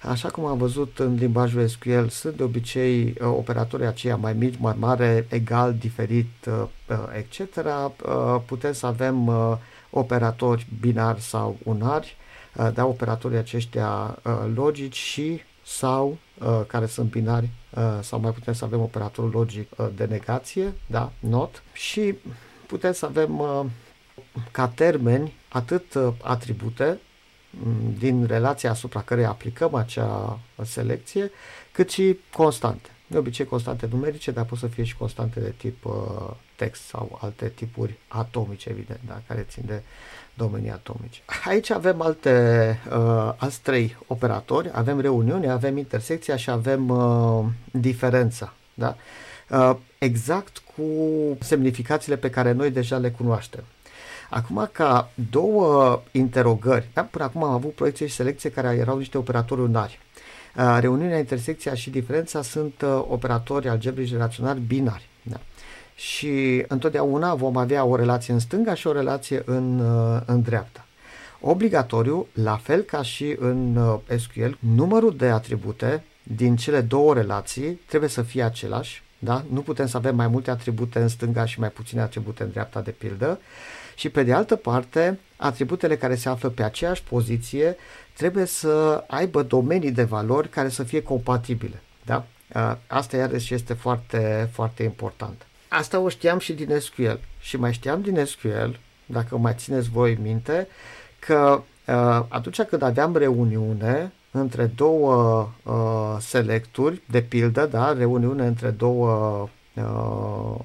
Așa 0.08 0.28
cum 0.28 0.44
am 0.44 0.58
văzut 0.58 0.98
în 0.98 1.14
limbajul 1.14 1.66
SQL, 1.66 2.06
sunt 2.08 2.36
de 2.36 2.42
obicei 2.42 3.04
uh, 3.04 3.26
operatorii 3.26 3.86
aceia 3.86 4.16
mai 4.16 4.32
mici, 4.32 4.54
mai 4.58 4.74
mare, 4.78 5.26
egal, 5.30 5.74
diferit, 5.74 6.30
uh, 6.46 6.66
uh 6.88 6.96
etc. 7.16 7.56
Uh, 7.56 8.40
putem 8.46 8.72
să 8.72 8.86
avem 8.86 9.26
uh, 9.26 9.56
operatori 9.90 10.66
binari 10.80 11.20
sau 11.20 11.56
unari, 11.62 12.16
uh, 12.56 12.70
da, 12.74 12.86
operatorii 12.86 13.38
aceștia 13.38 14.18
uh, 14.22 14.32
logici 14.54 14.96
și 14.96 15.40
sau 15.64 16.18
uh, 16.38 16.60
care 16.66 16.86
sunt 16.86 17.10
binari 17.10 17.44
uh, 17.44 17.63
sau 18.00 18.20
mai 18.20 18.30
putem 18.30 18.54
să 18.54 18.64
avem 18.64 18.80
operatorul 18.80 19.30
logic 19.30 19.70
uh, 19.76 19.88
de 19.94 20.04
negație, 20.04 20.72
da, 20.86 21.12
not, 21.18 21.62
și 21.72 22.14
putem 22.66 22.92
să 22.92 23.06
avem 23.06 23.38
uh, 23.38 23.64
ca 24.50 24.68
termeni 24.68 25.32
atât 25.48 25.94
uh, 25.94 26.12
atribute 26.22 27.00
mm, 27.50 27.94
din 27.98 28.26
relația 28.26 28.70
asupra 28.70 29.02
care 29.02 29.24
aplicăm 29.24 29.74
acea 29.74 30.38
selecție, 30.62 31.30
cât 31.72 31.90
și 31.90 32.18
constante. 32.32 32.88
De 33.06 33.18
obicei 33.18 33.46
constante 33.46 33.88
numerice, 33.90 34.30
dar 34.30 34.44
pot 34.44 34.58
să 34.58 34.66
fie 34.66 34.84
și 34.84 34.96
constante 34.96 35.40
de 35.40 35.54
tip 35.56 35.84
uh, 35.84 35.92
text 36.56 36.82
sau 36.82 37.18
alte 37.20 37.48
tipuri 37.48 37.98
atomice, 38.08 38.68
evident, 38.68 39.00
da, 39.06 39.22
care 39.26 39.46
țin 39.48 39.62
de 39.66 39.82
domenii 40.34 40.70
atomice. 40.70 41.20
Aici 41.44 41.70
avem 41.70 42.00
alte, 42.00 42.78
uh, 42.90 43.32
alți 43.36 43.60
trei 43.62 43.96
operatori, 44.06 44.70
avem 44.72 45.00
reuniune, 45.00 45.50
avem 45.50 45.76
intersecția 45.76 46.36
și 46.36 46.50
avem 46.50 46.88
uh, 46.88 47.44
diferența. 47.70 48.52
Da? 48.74 48.96
Uh, 49.50 49.76
exact 49.98 50.62
cu 50.76 50.82
semnificațiile 51.40 52.16
pe 52.16 52.30
care 52.30 52.52
noi 52.52 52.70
deja 52.70 52.96
le 52.96 53.10
cunoaștem. 53.10 53.64
Acum, 54.30 54.68
ca 54.72 55.10
două 55.30 56.02
interogări, 56.10 56.88
da? 56.92 57.02
până 57.02 57.24
acum 57.24 57.42
am 57.42 57.52
avut 57.52 57.74
proiecție 57.74 58.06
și 58.06 58.14
selecție 58.14 58.50
care 58.50 58.76
erau 58.76 58.98
niște 58.98 59.18
operatori 59.18 59.60
unari. 59.60 59.98
Uh, 60.56 60.76
reuniunea, 60.80 61.18
intersecția 61.18 61.74
și 61.74 61.90
diferența 61.90 62.42
sunt 62.42 62.82
uh, 62.82 63.04
operatori 63.08 63.68
algebrici 63.68 64.16
raționali 64.16 64.60
binari. 64.60 65.08
Da? 65.94 66.00
Și 66.02 66.64
întotdeauna 66.68 67.34
vom 67.34 67.56
avea 67.56 67.84
o 67.84 67.96
relație 67.96 68.32
în 68.32 68.38
stânga 68.38 68.74
și 68.74 68.86
o 68.86 68.92
relație 68.92 69.42
în, 69.44 69.78
uh, 69.78 70.20
în 70.26 70.42
dreapta. 70.42 70.86
Obligatoriu, 71.40 72.26
la 72.32 72.56
fel 72.56 72.80
ca 72.80 73.02
și 73.02 73.36
în 73.38 73.78
SQL, 74.16 74.50
numărul 74.58 75.16
de 75.16 75.26
atribute 75.26 76.04
din 76.22 76.56
cele 76.56 76.80
două 76.80 77.14
relații 77.14 77.80
trebuie 77.86 78.10
să 78.10 78.22
fie 78.22 78.42
același. 78.42 79.02
Da? 79.18 79.44
Nu 79.50 79.60
putem 79.60 79.86
să 79.86 79.96
avem 79.96 80.16
mai 80.16 80.28
multe 80.28 80.50
atribute 80.50 80.98
în 80.98 81.08
stânga 81.08 81.44
și 81.44 81.60
mai 81.60 81.70
puține 81.70 82.00
atribute 82.00 82.42
în 82.42 82.50
dreapta, 82.50 82.80
de 82.80 82.90
pildă. 82.90 83.40
Și 83.94 84.08
pe 84.08 84.22
de 84.22 84.32
altă 84.32 84.56
parte, 84.56 85.18
atributele 85.36 85.96
care 85.96 86.14
se 86.14 86.28
află 86.28 86.48
pe 86.48 86.62
aceeași 86.62 87.02
poziție 87.02 87.76
trebuie 88.16 88.44
să 88.44 89.04
aibă 89.08 89.42
domenii 89.42 89.92
de 89.92 90.02
valori 90.02 90.48
care 90.48 90.68
să 90.68 90.82
fie 90.82 91.02
compatibile. 91.02 91.82
Da? 92.04 92.26
Asta 92.86 93.16
iarăși 93.16 93.54
este 93.54 93.74
foarte, 93.74 94.48
foarte 94.52 94.82
important. 94.82 95.46
Asta 95.78 95.98
o 95.98 96.08
știam 96.08 96.38
și 96.38 96.52
din 96.52 96.78
SQL 96.78 97.18
și 97.40 97.56
mai 97.56 97.72
știam 97.72 98.00
din 98.00 98.24
SQL, 98.24 98.70
dacă 99.06 99.36
mai 99.36 99.54
țineți 99.56 99.88
voi 99.88 100.18
minte, 100.22 100.68
că 101.18 101.62
atunci 102.28 102.62
când 102.62 102.82
aveam 102.82 103.16
reuniune 103.16 104.12
între 104.30 104.66
două 104.66 105.48
uh, 105.62 106.16
selecturi, 106.20 107.02
de 107.10 107.22
pildă, 107.22 107.66
da, 107.66 107.92
reuniune 107.92 108.46
între 108.46 108.70
două, 108.70 109.08
uh, 109.74 110.58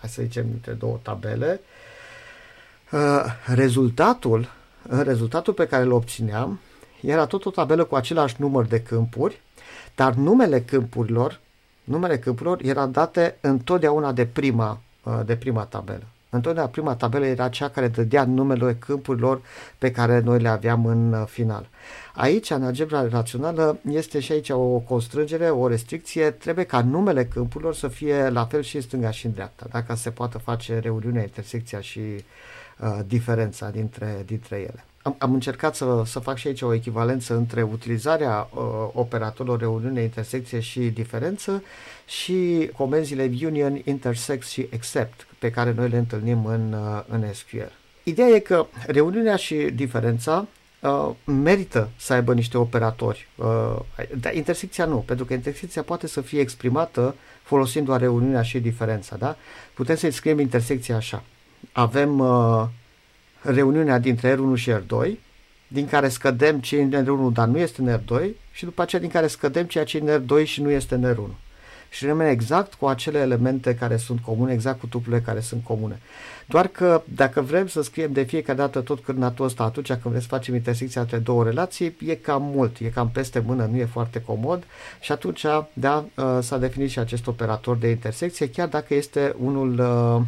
hai 0.00 0.08
să 0.08 0.22
zicem, 0.22 0.46
între 0.52 0.72
două 0.72 0.98
tabele, 1.02 1.60
uh, 2.92 3.24
rezultatul 3.46 4.48
rezultatul 4.88 5.52
pe 5.52 5.66
care 5.66 5.82
îl 5.82 5.92
obțineam 5.92 6.60
era 7.00 7.26
tot 7.26 7.44
o 7.44 7.50
tabelă 7.50 7.84
cu 7.84 7.94
același 7.94 8.34
număr 8.38 8.64
de 8.64 8.80
câmpuri, 8.80 9.40
dar 9.94 10.12
numele 10.12 10.60
câmpurilor, 10.60 11.40
numele 11.84 12.18
câmpurilor 12.18 12.60
era 12.62 12.86
date 12.86 13.36
întotdeauna 13.40 14.12
de 14.12 14.26
prima, 14.26 14.80
uh, 15.04 15.20
de 15.24 15.36
prima 15.36 15.64
tabelă. 15.64 16.04
Întotdeauna 16.30 16.72
prima 16.72 16.94
tabelă 16.94 17.26
era 17.26 17.48
cea 17.48 17.68
care 17.68 17.88
dădea 17.88 18.24
numele 18.24 18.76
câmpurilor 18.78 19.40
pe 19.78 19.90
care 19.90 20.20
noi 20.20 20.40
le 20.40 20.48
aveam 20.48 20.86
în 20.86 21.12
uh, 21.12 21.26
final. 21.26 21.68
Aici, 22.14 22.50
în 22.50 22.64
algebra 22.64 23.08
rațională, 23.08 23.78
este 23.90 24.20
și 24.20 24.32
aici 24.32 24.50
o 24.50 24.78
constrângere, 24.78 25.50
o 25.50 25.68
restricție. 25.68 26.30
Trebuie 26.30 26.64
ca 26.64 26.82
numele 26.82 27.24
câmpurilor 27.24 27.74
să 27.74 27.88
fie 27.88 28.28
la 28.28 28.44
fel 28.44 28.62
și 28.62 28.76
în 28.76 28.82
stânga 28.82 29.10
și 29.10 29.26
în 29.26 29.32
dreapta, 29.32 29.66
dacă 29.70 29.94
se 29.94 30.10
poate 30.10 30.38
face 30.38 30.78
reuniunea, 30.78 31.22
intersecția 31.22 31.80
și 31.80 31.98
uh, 31.98 32.22
Uh, 32.80 32.98
diferența 33.06 33.70
dintre, 33.70 34.22
dintre 34.26 34.56
ele. 34.56 34.84
Am, 35.10 35.16
am 35.18 35.32
încercat 35.34 35.74
să, 35.74 36.02
să 36.06 36.18
fac 36.18 36.36
și 36.36 36.46
aici 36.46 36.62
o 36.62 36.74
echivalență 36.74 37.34
între 37.36 37.62
utilizarea 37.62 38.48
uh, 38.54 38.62
operatorilor 38.92 39.58
reuniune, 39.58 40.02
intersecție 40.02 40.60
și 40.60 40.80
diferență 40.80 41.62
și 42.06 42.70
comenzile 42.76 43.30
union, 43.44 43.80
intersect 43.84 44.46
și 44.46 44.66
except 44.70 45.26
pe 45.38 45.50
care 45.50 45.72
noi 45.72 45.88
le 45.88 45.96
întâlnim 45.96 46.44
în, 46.44 46.72
uh, 46.72 47.02
în 47.08 47.32
SQL. 47.32 47.72
Ideea 48.02 48.28
e 48.28 48.38
că 48.38 48.66
reuniunea 48.86 49.36
și 49.36 49.54
diferența 49.54 50.46
uh, 50.80 51.10
merită 51.24 51.88
să 51.96 52.12
aibă 52.12 52.34
niște 52.34 52.58
operatori, 52.58 53.28
uh, 53.36 53.76
dar 54.20 54.34
intersecția 54.34 54.84
nu, 54.84 54.96
pentru 54.96 55.24
că 55.24 55.32
intersecția 55.32 55.82
poate 55.82 56.06
să 56.06 56.20
fie 56.20 56.40
exprimată 56.40 57.14
folosind 57.42 57.86
doar 57.86 58.00
reuniunea 58.00 58.42
și 58.42 58.58
diferența. 58.58 59.16
Da? 59.16 59.36
Putem 59.74 59.96
să-i 59.96 60.10
scriem 60.10 60.38
intersecția 60.38 60.96
așa 60.96 61.22
avem 61.72 62.18
uh, 62.18 62.66
reuniunea 63.42 63.98
dintre 63.98 64.34
R1 64.34 64.54
și 64.54 64.72
R2, 64.72 65.10
din 65.68 65.86
care 65.86 66.08
scădem 66.08 66.60
ce 66.60 66.76
e 66.76 66.82
în 66.82 67.04
R1, 67.04 67.32
dar 67.32 67.48
nu 67.48 67.58
este 67.58 67.80
în 67.80 67.98
R2, 67.98 68.24
și 68.52 68.64
după 68.64 68.82
aceea 68.82 69.00
din 69.00 69.10
care 69.10 69.26
scădem 69.26 69.66
ceea 69.66 69.84
ce 69.84 69.96
e 69.96 70.00
în 70.00 70.22
R2 70.22 70.44
și 70.44 70.62
nu 70.62 70.70
este 70.70 70.94
în 70.94 71.14
R1. 71.14 71.34
Și 71.90 72.06
rămâne 72.06 72.30
exact 72.30 72.74
cu 72.74 72.86
acele 72.86 73.18
elemente 73.18 73.74
care 73.74 73.96
sunt 73.96 74.20
comune, 74.20 74.52
exact 74.52 74.80
cu 74.80 74.86
tuplurile 74.86 75.22
care 75.22 75.40
sunt 75.40 75.64
comune. 75.64 76.00
Doar 76.46 76.66
că 76.66 77.02
dacă 77.14 77.40
vrem 77.40 77.66
să 77.66 77.82
scriem 77.82 78.12
de 78.12 78.22
fiecare 78.22 78.58
dată 78.58 78.80
tot 78.80 79.04
cârnatul 79.04 79.44
ăsta 79.44 79.62
atunci 79.62 79.86
când 79.86 80.02
vrem 80.04 80.20
să 80.20 80.26
facem 80.26 80.54
intersecția 80.54 81.00
între 81.00 81.16
două 81.16 81.44
relații, 81.44 81.96
e 82.06 82.14
cam 82.14 82.42
mult, 82.42 82.78
e 82.78 82.88
cam 82.88 83.10
peste 83.10 83.42
mână, 83.46 83.68
nu 83.70 83.76
e 83.76 83.84
foarte 83.84 84.20
comod 84.20 84.64
și 85.00 85.12
atunci, 85.12 85.44
da, 85.72 86.04
uh, 86.16 86.38
s-a 86.40 86.58
definit 86.58 86.90
și 86.90 86.98
acest 86.98 87.26
operator 87.26 87.76
de 87.76 87.88
intersecție, 87.88 88.50
chiar 88.50 88.68
dacă 88.68 88.94
este 88.94 89.34
unul 89.38 89.78
uh, 89.78 90.22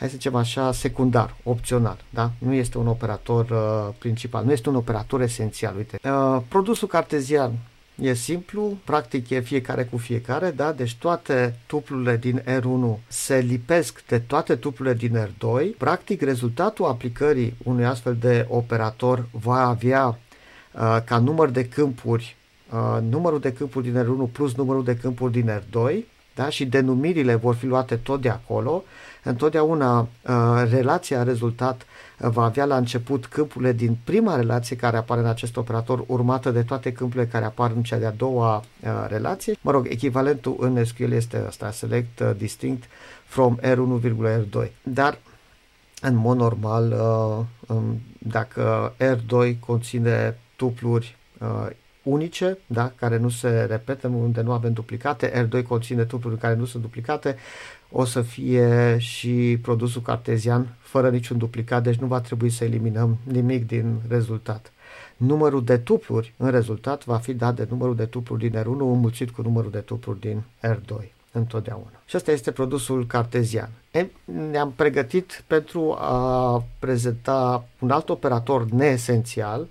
hai 0.00 0.08
să 0.08 0.14
zicem 0.14 0.34
așa, 0.34 0.72
secundar, 0.72 1.34
opțional, 1.42 2.04
da? 2.10 2.30
Nu 2.38 2.52
este 2.52 2.78
un 2.78 2.86
operator 2.86 3.50
uh, 3.50 3.94
principal, 3.98 4.44
nu 4.44 4.52
este 4.52 4.68
un 4.68 4.74
operator 4.74 5.20
esențial, 5.20 5.76
uite. 5.76 5.98
Uh, 6.04 6.42
produsul 6.48 6.88
cartezian 6.88 7.52
E 8.00 8.14
simplu, 8.14 8.76
practic 8.84 9.30
e 9.30 9.40
fiecare 9.40 9.84
cu 9.84 9.96
fiecare, 9.96 10.50
da? 10.50 10.72
Deci 10.72 10.94
toate 10.94 11.54
tuplurile 11.66 12.16
din 12.16 12.42
R1 12.46 12.98
se 13.08 13.38
lipesc 13.38 14.02
de 14.06 14.18
toate 14.18 14.56
tuplurile 14.56 14.94
din 14.94 15.16
R2. 15.16 15.76
Practic 15.78 16.22
rezultatul 16.22 16.84
aplicării 16.84 17.54
unui 17.64 17.84
astfel 17.84 18.16
de 18.20 18.46
operator 18.48 19.28
va 19.30 19.68
avea 19.68 20.06
uh, 20.06 20.98
ca 21.04 21.18
număr 21.18 21.48
de 21.48 21.68
câmpuri 21.68 22.36
uh, 22.72 22.98
numărul 23.10 23.40
de 23.40 23.52
câmpuri 23.52 23.90
din 23.90 24.02
R1 24.02 24.32
plus 24.32 24.54
numărul 24.54 24.84
de 24.84 24.96
câmpuri 24.96 25.32
din 25.32 25.50
R2 25.50 26.04
da? 26.42 26.48
și 26.48 26.64
denumirile 26.64 27.34
vor 27.34 27.54
fi 27.54 27.66
luate 27.66 27.96
tot 27.96 28.20
de 28.20 28.28
acolo 28.28 28.84
întotdeauna 29.22 30.00
uh, 30.00 30.06
relația 30.70 31.22
rezultat 31.22 31.86
uh, 32.18 32.28
va 32.28 32.44
avea 32.44 32.64
la 32.64 32.76
început 32.76 33.26
câmpurile 33.26 33.72
din 33.72 33.96
prima 34.04 34.36
relație 34.36 34.76
care 34.76 34.96
apare 34.96 35.20
în 35.20 35.26
acest 35.26 35.56
operator, 35.56 36.04
urmată 36.06 36.50
de 36.50 36.62
toate 36.62 36.92
câmpurile 36.92 37.28
care 37.28 37.44
apar 37.44 37.70
în 37.74 37.82
cea 37.82 37.96
de-a 37.98 38.10
doua 38.10 38.56
uh, 38.56 38.88
relație. 39.08 39.54
Mă 39.60 39.70
rog, 39.70 39.86
echivalentul 39.90 40.56
în 40.58 40.84
SQL 40.84 41.12
este 41.12 41.44
ăsta, 41.46 41.70
select 41.70 42.20
uh, 42.20 42.30
distinct 42.36 42.84
from 43.24 43.58
R1,R2. 43.60 44.70
Dar 44.82 45.18
în 46.00 46.14
mod 46.14 46.36
normal, 46.36 46.92
uh, 46.92 47.44
um, 47.76 48.00
dacă 48.18 48.94
R2 48.98 49.58
conține 49.66 50.38
tupluri 50.56 51.16
uh, 51.38 51.66
unice, 52.10 52.58
da, 52.66 52.92
care 52.96 53.16
nu 53.16 53.28
se 53.28 53.64
repetă, 53.68 54.08
unde 54.08 54.40
nu 54.40 54.52
avem 54.52 54.72
duplicate, 54.72 55.48
R2 55.48 55.66
conține 55.66 56.04
tupluri 56.04 56.38
care 56.38 56.54
nu 56.54 56.64
sunt 56.64 56.82
duplicate, 56.82 57.36
o 57.90 58.04
să 58.04 58.22
fie 58.22 58.96
și 58.98 59.58
produsul 59.62 60.02
cartezian 60.02 60.66
fără 60.78 61.10
niciun 61.10 61.38
duplicat, 61.38 61.82
deci 61.82 61.98
nu 61.98 62.06
va 62.06 62.20
trebui 62.20 62.50
să 62.50 62.64
eliminăm 62.64 63.18
nimic 63.22 63.66
din 63.66 64.00
rezultat. 64.08 64.72
Numărul 65.16 65.64
de 65.64 65.78
tupluri 65.78 66.34
în 66.36 66.50
rezultat 66.50 67.04
va 67.04 67.16
fi 67.16 67.34
dat 67.34 67.54
de 67.54 67.66
numărul 67.70 67.96
de 67.96 68.04
tupluri 68.04 68.48
din 68.48 68.60
R1 68.60 68.64
înmulțit 68.64 69.30
cu 69.30 69.42
numărul 69.42 69.70
de 69.70 69.78
tupluri 69.78 70.20
din 70.20 70.42
R2 70.66 71.08
întotdeauna. 71.32 71.90
Și 72.06 72.16
asta 72.16 72.32
este 72.32 72.50
produsul 72.50 73.06
cartezian. 73.06 73.70
E, 73.90 74.06
ne-am 74.50 74.72
pregătit 74.76 75.44
pentru 75.46 75.96
a 75.98 76.64
prezenta 76.78 77.64
un 77.78 77.90
alt 77.90 78.08
operator 78.08 78.64
neesențial 78.64 79.68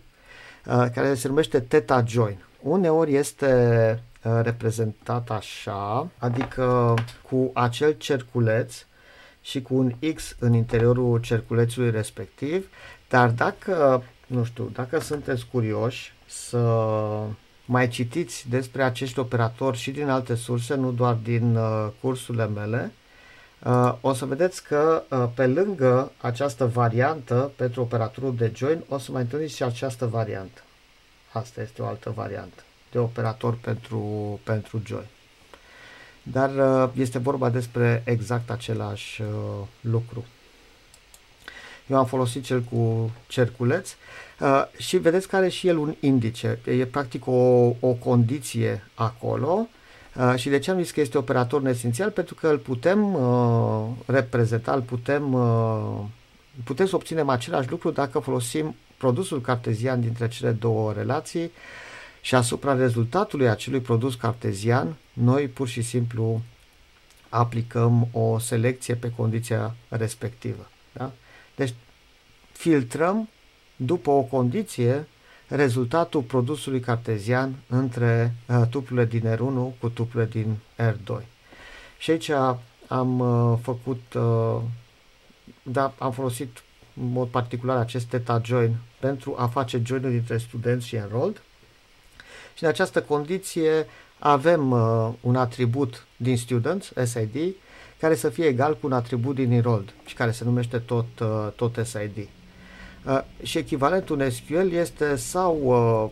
care 0.65 1.13
se 1.13 1.27
numește 1.27 1.59
theta 1.59 2.03
join. 2.07 2.37
Uneori 2.61 3.15
este 3.15 4.03
Uh, 4.23 4.39
reprezentat 4.41 5.29
așa, 5.29 6.07
adică 6.17 6.93
cu 7.29 7.51
acel 7.53 7.95
cerculeț 7.97 8.85
și 9.41 9.61
cu 9.61 9.75
un 9.75 9.93
X 10.13 10.35
în 10.39 10.53
interiorul 10.53 11.19
cerculețului 11.19 11.91
respectiv, 11.91 12.69
dar 13.09 13.29
dacă, 13.29 14.03
nu 14.27 14.43
știu, 14.43 14.69
dacă 14.73 14.99
sunteți 14.99 15.45
curioși 15.51 16.13
să 16.25 16.59
mai 17.65 17.87
citiți 17.87 18.49
despre 18.49 18.83
acești 18.83 19.19
operatori 19.19 19.77
și 19.77 19.91
din 19.91 20.09
alte 20.09 20.35
surse, 20.35 20.75
nu 20.75 20.91
doar 20.91 21.13
din 21.13 21.55
uh, 21.55 21.87
cursurile 22.01 22.47
mele, 22.47 22.91
uh, 23.63 23.93
o 24.01 24.13
să 24.13 24.25
vedeți 24.25 24.63
că 24.63 25.03
uh, 25.09 25.25
pe 25.33 25.47
lângă 25.47 26.11
această 26.21 26.65
variantă 26.65 27.51
pentru 27.55 27.81
operatorul 27.81 28.35
de 28.35 28.51
join 28.55 28.83
o 28.87 28.97
să 28.97 29.11
mai 29.11 29.21
întâlniți 29.21 29.55
și 29.55 29.63
această 29.63 30.05
variantă. 30.05 30.61
Asta 31.31 31.61
este 31.61 31.81
o 31.81 31.85
altă 31.85 32.09
variantă 32.15 32.63
de 32.91 32.99
operator 32.99 33.57
pentru, 33.61 34.39
pentru 34.43 34.81
Joy. 34.85 35.05
Dar 36.23 36.49
uh, 36.55 36.89
este 36.95 37.17
vorba 37.17 37.49
despre 37.49 38.01
exact 38.05 38.49
același 38.49 39.21
uh, 39.21 39.27
lucru. 39.81 40.25
Eu 41.87 41.97
am 41.97 42.05
folosit 42.05 42.43
cel 42.43 42.61
cu 42.61 43.11
cerculeț 43.27 43.95
uh, 44.39 44.63
și 44.77 44.97
vedeți 44.97 45.27
că 45.27 45.35
are 45.35 45.49
și 45.49 45.67
el 45.67 45.77
un 45.77 45.95
indice. 45.99 46.59
E 46.65 46.85
practic 46.85 47.27
o, 47.27 47.73
o 47.79 47.93
condiție 47.99 48.83
acolo 48.93 49.67
uh, 50.19 50.33
și 50.35 50.49
de 50.49 50.59
ce 50.59 50.71
am 50.71 50.81
zis 50.81 50.91
că 50.91 51.01
este 51.01 51.17
operator 51.17 51.61
neesențial? 51.61 52.11
Pentru 52.11 52.35
că 52.35 52.47
îl 52.47 52.57
putem 52.57 53.13
uh, 53.13 53.87
reprezenta, 54.05 54.71
îl 54.73 54.81
putem, 54.81 55.33
uh, 55.33 55.99
putem 56.63 56.85
să 56.85 56.95
obținem 56.95 57.29
același 57.29 57.69
lucru 57.69 57.91
dacă 57.91 58.19
folosim 58.19 58.75
produsul 58.97 59.41
cartezian 59.41 60.01
dintre 60.01 60.27
cele 60.27 60.51
două 60.51 60.93
relații 60.93 61.43
uh, 61.43 61.51
și 62.21 62.35
asupra 62.35 62.73
rezultatului 62.73 63.49
acelui 63.49 63.79
produs 63.79 64.15
cartezian, 64.15 64.95
noi 65.13 65.47
pur 65.47 65.67
și 65.67 65.81
simplu 65.81 66.41
aplicăm 67.29 68.07
o 68.11 68.39
selecție 68.39 68.95
pe 68.95 69.11
condiția 69.15 69.75
respectivă. 69.89 70.69
Da? 70.93 71.11
Deci 71.55 71.73
filtrăm 72.51 73.29
după 73.75 74.09
o 74.09 74.21
condiție 74.21 75.07
rezultatul 75.49 76.21
produsului 76.21 76.79
cartezian 76.79 77.55
între 77.67 78.35
uh, 78.45 78.61
tuplurile 78.69 79.05
din 79.05 79.35
R1 79.35 79.79
cu 79.79 79.89
tuplurile 79.89 80.29
din 80.31 80.55
R2. 80.77 81.23
Și 81.97 82.11
aici 82.11 82.31
am 82.87 83.19
uh, 83.19 83.57
făcut, 83.61 84.13
uh, 84.13 84.61
da, 85.63 85.93
am 85.97 86.11
folosit 86.11 86.63
în 87.01 87.11
mod 87.11 87.27
particular 87.27 87.77
acest 87.77 88.05
theta 88.05 88.41
join 88.45 88.75
pentru 88.99 89.35
a 89.37 89.47
face 89.47 89.81
join 89.85 90.01
dintre 90.01 90.37
studenți 90.37 90.87
și 90.87 90.95
enrolled. 90.95 91.41
Și 92.53 92.63
în 92.63 92.69
această 92.69 93.01
condiție 93.01 93.85
avem 94.19 94.71
uh, 94.71 95.09
un 95.21 95.35
atribut 95.35 96.05
din 96.17 96.37
students, 96.37 96.91
SID, 97.05 97.55
care 97.99 98.15
să 98.15 98.29
fie 98.29 98.45
egal 98.45 98.73
cu 98.77 98.85
un 98.87 98.93
atribut 98.93 99.35
din 99.35 99.51
enrolled 99.51 99.93
și 100.05 100.13
care 100.13 100.31
se 100.31 100.43
numește 100.43 100.79
tot, 100.79 101.19
uh, 101.19 101.47
tot 101.55 101.85
SID. 101.85 102.27
Uh, 103.05 103.21
și 103.43 103.57
echivalentul 103.57 104.19
în 104.19 104.29
SQL 104.29 104.71
este 104.71 105.15
sau 105.15 105.59
uh, 105.63 106.09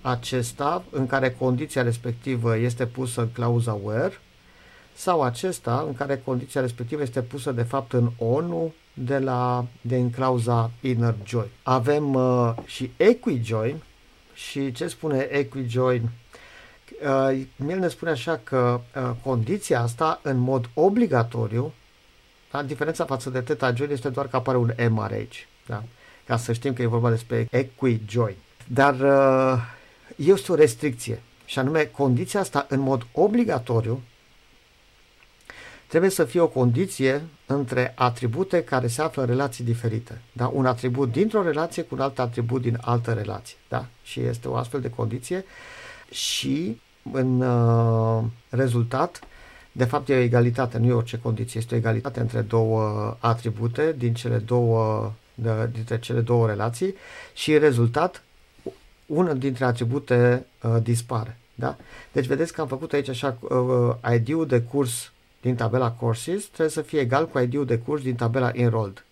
acesta 0.00 0.84
în 0.90 1.06
care 1.06 1.30
condiția 1.30 1.82
respectivă 1.82 2.56
este 2.56 2.86
pusă 2.86 3.20
în 3.20 3.28
clauza 3.28 3.72
where 3.82 4.20
sau 4.94 5.22
acesta 5.22 5.84
în 5.86 5.94
care 5.94 6.22
condiția 6.24 6.60
respectivă 6.60 7.02
este 7.02 7.22
pusă 7.22 7.52
de 7.52 7.62
fapt 7.62 7.92
în 7.92 8.10
ONU 8.18 8.72
de 8.94 9.18
la 9.18 9.66
din 9.80 10.10
clauza 10.10 10.70
inner 10.80 11.14
join. 11.24 11.48
Avem 11.62 12.14
uh, 12.14 12.52
și 12.64 12.90
equijoin 12.96 13.82
și 14.34 14.72
ce 14.72 14.86
spune 14.86 15.18
equijoin? 15.30 16.10
Uh, 17.02 17.40
el 17.68 17.78
ne 17.78 17.88
spune 17.88 18.10
așa 18.10 18.40
că 18.44 18.80
uh, 18.96 19.10
condiția 19.22 19.80
asta 19.80 20.20
în 20.22 20.36
mod 20.36 20.70
obligatoriu, 20.74 21.72
da, 22.50 22.62
diferența 22.62 23.04
față 23.04 23.30
de 23.30 23.40
theta 23.40 23.74
join 23.74 23.90
este 23.90 24.08
doar 24.08 24.28
că 24.28 24.36
apare 24.36 24.56
un 24.58 24.72
M 24.90 24.98
aici, 24.98 25.48
da? 25.66 25.82
Ca 26.26 26.36
să 26.36 26.52
știm 26.52 26.72
că 26.72 26.82
e 26.82 26.86
vorba 26.86 27.10
despre 27.10 27.48
equijoin. 27.50 28.36
Dar 28.66 28.94
uh, 29.00 29.62
este 30.16 30.52
o 30.52 30.54
restricție 30.54 31.22
și 31.44 31.58
anume 31.58 31.84
condiția 31.84 32.40
asta 32.40 32.66
în 32.68 32.80
mod 32.80 33.06
obligatoriu 33.12 34.02
trebuie 35.86 36.10
să 36.10 36.24
fie 36.24 36.40
o 36.40 36.48
condiție 36.48 37.22
între 37.46 37.92
atribute 37.96 38.64
care 38.64 38.86
se 38.86 39.02
află 39.02 39.22
în 39.22 39.28
relații 39.28 39.64
diferite. 39.64 40.20
Da? 40.32 40.46
Un 40.54 40.66
atribut 40.66 41.12
dintr-o 41.12 41.42
relație 41.42 41.82
cu 41.82 41.94
un 41.94 42.00
alt 42.00 42.18
atribut 42.18 42.62
din 42.62 42.78
altă 42.80 43.12
relație. 43.12 43.56
Da? 43.68 43.86
Și 44.02 44.20
este 44.20 44.48
o 44.48 44.56
astfel 44.56 44.80
de 44.80 44.90
condiție 44.90 45.44
și 46.10 46.80
în 47.12 47.40
uh, 47.40 48.24
rezultat, 48.48 49.20
de 49.72 49.84
fapt 49.84 50.08
e 50.08 50.14
o 50.14 50.18
egalitate, 50.18 50.78
nu 50.78 50.86
e 50.86 50.92
orice 50.92 51.18
condiție, 51.18 51.60
este 51.60 51.74
o 51.74 51.78
egalitate 51.78 52.20
între 52.20 52.40
două 52.40 53.16
atribute 53.18 53.94
din 53.98 54.14
cele 54.14 54.36
două, 54.36 55.12
de, 55.36 55.68
dintre 55.72 55.98
cele 55.98 56.20
două 56.20 56.46
relații 56.46 56.94
și 57.34 57.58
rezultat, 57.58 58.22
unul 59.06 59.38
dintre 59.38 59.64
atribute 59.64 60.46
uh, 60.62 60.76
dispare. 60.82 61.38
Da? 61.54 61.76
Deci 62.12 62.26
vedeți 62.26 62.52
că 62.52 62.60
am 62.60 62.66
făcut 62.66 62.92
aici 62.92 63.08
așa 63.08 63.38
uh, 63.40 64.14
ID-ul 64.14 64.46
de 64.46 64.60
curs 64.60 65.12
din 65.40 65.54
tabela 65.54 65.90
Courses 65.90 66.44
trebuie 66.44 66.68
să 66.68 66.82
fie 66.82 67.00
egal 67.00 67.28
cu 67.28 67.38
ID-ul 67.38 67.66
de 67.66 67.78
curs 67.78 68.02
din 68.02 68.14
tabela 68.14 68.50
Enrolled. 68.54 69.04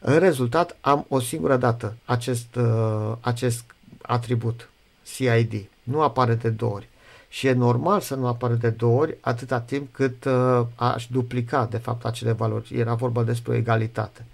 În 0.00 0.18
rezultat 0.18 0.76
am 0.80 1.04
o 1.08 1.20
singură 1.20 1.56
dată 1.56 1.94
acest, 2.04 2.54
uh, 2.56 3.12
acest 3.20 3.64
atribut 4.02 4.68
CID. 5.14 5.68
Nu 5.82 6.02
apare 6.02 6.34
de 6.34 6.48
două 6.48 6.72
ori. 6.74 6.88
Și 7.28 7.46
e 7.46 7.52
normal 7.52 8.00
să 8.00 8.14
nu 8.14 8.26
apară 8.26 8.54
de 8.54 8.70
două 8.70 9.00
ori 9.00 9.16
atâta 9.20 9.60
timp 9.60 9.94
cât 9.94 10.24
uh, 10.24 10.66
aș 10.74 11.06
duplica 11.06 11.66
de 11.70 11.76
fapt 11.76 12.04
acele 12.04 12.32
valori. 12.32 12.74
Era 12.74 12.94
vorba 12.94 13.22
despre 13.22 13.52
o 13.52 13.54
egalitate. 13.54 14.24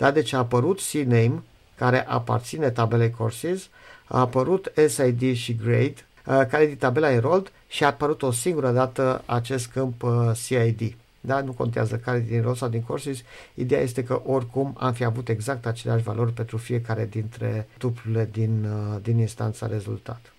Da, 0.00 0.10
deci 0.10 0.32
a 0.32 0.38
apărut 0.38 0.80
CNAME 0.90 1.42
care 1.74 2.06
aparține 2.06 2.70
tabelei 2.70 3.10
Courses, 3.10 3.68
a 4.06 4.20
apărut 4.20 4.72
SID 4.86 5.34
și 5.36 5.54
Grade 5.54 6.04
Uh, 6.26 6.46
care 6.48 6.66
din 6.66 6.76
tabela 6.76 7.12
Enrolled 7.12 7.52
și 7.68 7.84
a 7.84 7.86
apărut 7.86 8.22
o 8.22 8.30
singură 8.30 8.70
dată 8.70 9.22
acest 9.26 9.66
câmp 9.66 10.02
uh, 10.02 10.30
CID. 10.44 10.96
Da? 11.20 11.40
Nu 11.40 11.52
contează 11.52 11.96
care 11.96 12.20
din 12.20 12.34
Enrolled 12.34 12.58
sau 12.58 12.68
din 12.68 12.82
Courses, 12.82 13.22
ideea 13.54 13.80
este 13.80 14.04
că 14.04 14.22
oricum 14.24 14.76
am 14.78 14.92
fi 14.92 15.04
avut 15.04 15.28
exact 15.28 15.66
aceleași 15.66 16.02
valori 16.02 16.32
pentru 16.32 16.56
fiecare 16.56 17.06
dintre 17.06 17.68
tuplurile 17.78 18.28
din, 18.32 18.64
uh, 18.64 18.96
din 19.02 19.18
instanța 19.18 19.66
rezultat. 19.66 20.32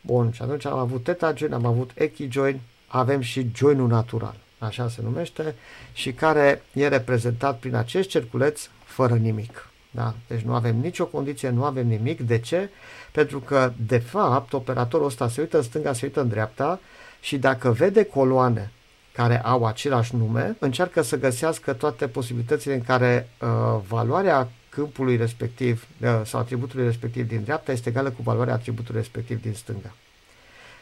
Bun, 0.00 0.32
și 0.32 0.42
atunci 0.42 0.64
am 0.64 0.78
avut 0.78 1.02
theta 1.02 1.34
join, 1.36 1.52
am 1.52 1.64
avut 1.64 1.90
echi 1.94 2.28
join, 2.30 2.60
avem 2.86 3.20
și 3.20 3.50
joinul 3.54 3.88
natural, 3.88 4.36
așa 4.58 4.88
se 4.88 5.02
numește, 5.02 5.54
și 5.92 6.12
care 6.12 6.62
e 6.72 6.88
reprezentat 6.88 7.58
prin 7.58 7.74
acest 7.74 8.08
cerculeț 8.08 8.68
fără 8.84 9.14
nimic. 9.14 9.68
Da? 9.90 10.14
Deci 10.26 10.40
nu 10.40 10.54
avem 10.54 10.76
nicio 10.76 11.06
condiție, 11.06 11.48
nu 11.48 11.64
avem 11.64 11.86
nimic. 11.86 12.20
De 12.20 12.38
ce? 12.38 12.70
Pentru 13.12 13.40
că, 13.40 13.72
de 13.86 13.98
fapt, 13.98 14.52
operatorul 14.52 15.06
ăsta 15.06 15.28
se 15.28 15.40
uită 15.40 15.56
în 15.56 15.62
stânga, 15.62 15.92
se 15.92 16.06
uită 16.06 16.20
în 16.20 16.28
dreapta 16.28 16.80
și 17.20 17.38
dacă 17.38 17.70
vede 17.70 18.04
coloane 18.04 18.70
care 19.12 19.42
au 19.42 19.66
același 19.66 20.16
nume, 20.16 20.56
încearcă 20.58 21.02
să 21.02 21.18
găsească 21.18 21.72
toate 21.72 22.08
posibilitățile 22.08 22.74
în 22.74 22.82
care 22.82 23.28
uh, 23.40 23.48
valoarea 23.88 24.48
câmpului 24.68 25.16
respectiv 25.16 25.86
uh, 26.00 26.20
sau 26.24 26.40
atributului 26.40 26.84
respectiv 26.84 27.28
din 27.28 27.42
dreapta 27.42 27.72
este 27.72 27.88
egală 27.88 28.10
cu 28.10 28.22
valoarea 28.22 28.54
atributului 28.54 29.00
respectiv 29.00 29.42
din 29.42 29.54
stânga. 29.54 29.94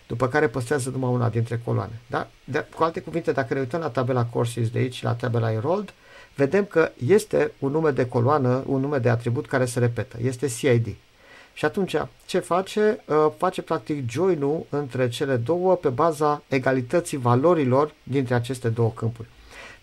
După 0.06 0.28
care 0.28 0.48
păstrează 0.48 0.90
numai 0.90 1.10
una 1.10 1.28
dintre 1.28 1.60
coloane. 1.64 2.00
Da? 2.06 2.28
De, 2.44 2.66
cu 2.76 2.82
alte 2.82 3.00
cuvinte, 3.00 3.32
dacă 3.32 3.54
ne 3.54 3.60
uităm 3.60 3.80
la 3.80 3.88
tabela 3.88 4.24
courses 4.24 4.70
de 4.70 4.78
aici 4.78 4.94
și 4.94 5.04
la 5.04 5.14
tabela 5.14 5.52
enrolled, 5.52 5.92
vedem 6.34 6.64
că 6.64 6.90
este 7.06 7.52
un 7.58 7.70
nume 7.70 7.90
de 7.90 8.08
coloană, 8.08 8.62
un 8.66 8.80
nume 8.80 8.98
de 8.98 9.08
atribut 9.08 9.46
care 9.46 9.64
se 9.64 9.78
repetă. 9.78 10.16
Este 10.22 10.46
CID. 10.46 10.96
Și 11.54 11.64
atunci, 11.64 11.96
ce 12.26 12.38
face? 12.38 13.00
Uh, 13.04 13.26
face 13.36 13.62
practic 13.62 14.10
join-ul 14.10 14.66
între 14.68 15.08
cele 15.08 15.36
două 15.36 15.74
pe 15.74 15.88
baza 15.88 16.42
egalității 16.48 17.16
valorilor 17.16 17.92
dintre 18.02 18.34
aceste 18.34 18.68
două 18.68 18.92
câmpuri. 18.94 19.28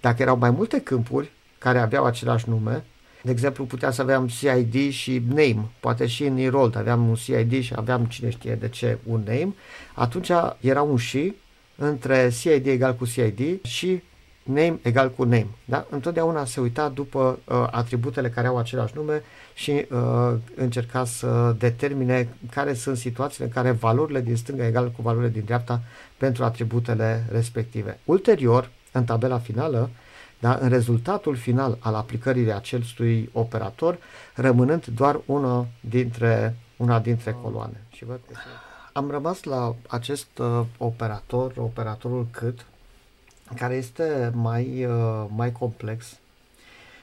Dacă 0.02 0.22
erau 0.22 0.38
mai 0.38 0.50
multe 0.50 0.82
câmpuri 0.82 1.32
care 1.58 1.80
aveau 1.80 2.06
același 2.06 2.50
nume, 2.50 2.84
de 3.24 3.32
exemplu, 3.32 3.66
putea 3.66 3.92
să 3.92 4.02
aveam 4.02 4.28
CID 4.28 4.92
și 4.92 5.24
name, 5.28 5.66
poate 5.80 6.08
și 6.08 6.24
în 6.24 6.38
enrolled 6.38 6.76
aveam 6.76 7.08
un 7.08 7.16
CID 7.16 7.62
și 7.62 7.74
aveam 7.76 8.06
cine 8.06 8.30
știe 8.30 8.56
de 8.56 8.70
ce 8.70 8.98
un 9.04 9.24
name, 9.26 9.54
atunci 9.94 10.32
era 10.60 10.82
un 10.82 10.98
și 10.98 11.34
între 11.76 12.32
CID 12.40 12.68
egal 12.68 12.96
cu 12.96 13.06
CID 13.06 13.64
și 13.66 14.02
name 14.44 14.80
egal 14.82 15.12
cu 15.12 15.24
name. 15.24 15.48
Da? 15.66 15.86
Întotdeauna 15.90 16.46
se 16.46 16.60
uita 16.60 16.90
după 16.90 17.40
uh, 17.44 17.68
atributele 17.72 18.30
care 18.30 18.48
au 18.48 18.58
același 18.58 18.94
nume 18.96 19.24
și 19.54 19.72
uh, 19.72 20.34
încerca 20.56 21.06
să 21.06 21.56
determine 21.58 22.30
care 22.52 22.74
sunt 22.74 22.98
situațiile 22.98 23.46
în 23.46 23.52
care 23.52 23.72
valorile 23.72 24.22
din 24.22 24.36
stânga 24.36 24.66
egal 24.66 24.92
cu 24.92 25.02
valorile 25.02 25.30
din 25.30 25.44
dreapta 25.46 25.82
pentru 26.18 26.44
atributele 26.44 27.26
respective. 27.32 28.00
Ulterior, 28.06 28.70
în 28.92 29.04
tabela 29.04 29.40
finală, 29.40 29.90
da, 30.44 30.58
în 30.62 30.70
rezultatul 30.70 31.36
final 31.36 31.78
al 31.80 31.96
aplicării 31.96 32.54
acelui 32.54 33.30
operator, 33.34 33.98
rămânând 34.36 34.86
doar 34.86 35.20
una 35.26 35.68
dintre, 35.80 36.56
una 36.78 37.00
dintre 37.00 37.32
coloane. 37.42 37.82
Și 37.92 38.06
văd 38.06 38.20
că 38.28 38.34
am 38.94 39.12
rămas 39.12 39.44
la 39.44 39.76
acest 39.88 40.38
uh, 40.38 40.62
operator, 40.78 41.54
operatorul 41.58 42.28
cât, 42.32 42.66
care 43.56 43.76
este 43.76 44.32
mai, 44.34 44.86
uh, 44.86 45.26
mai 45.36 45.52
complex. 45.52 46.18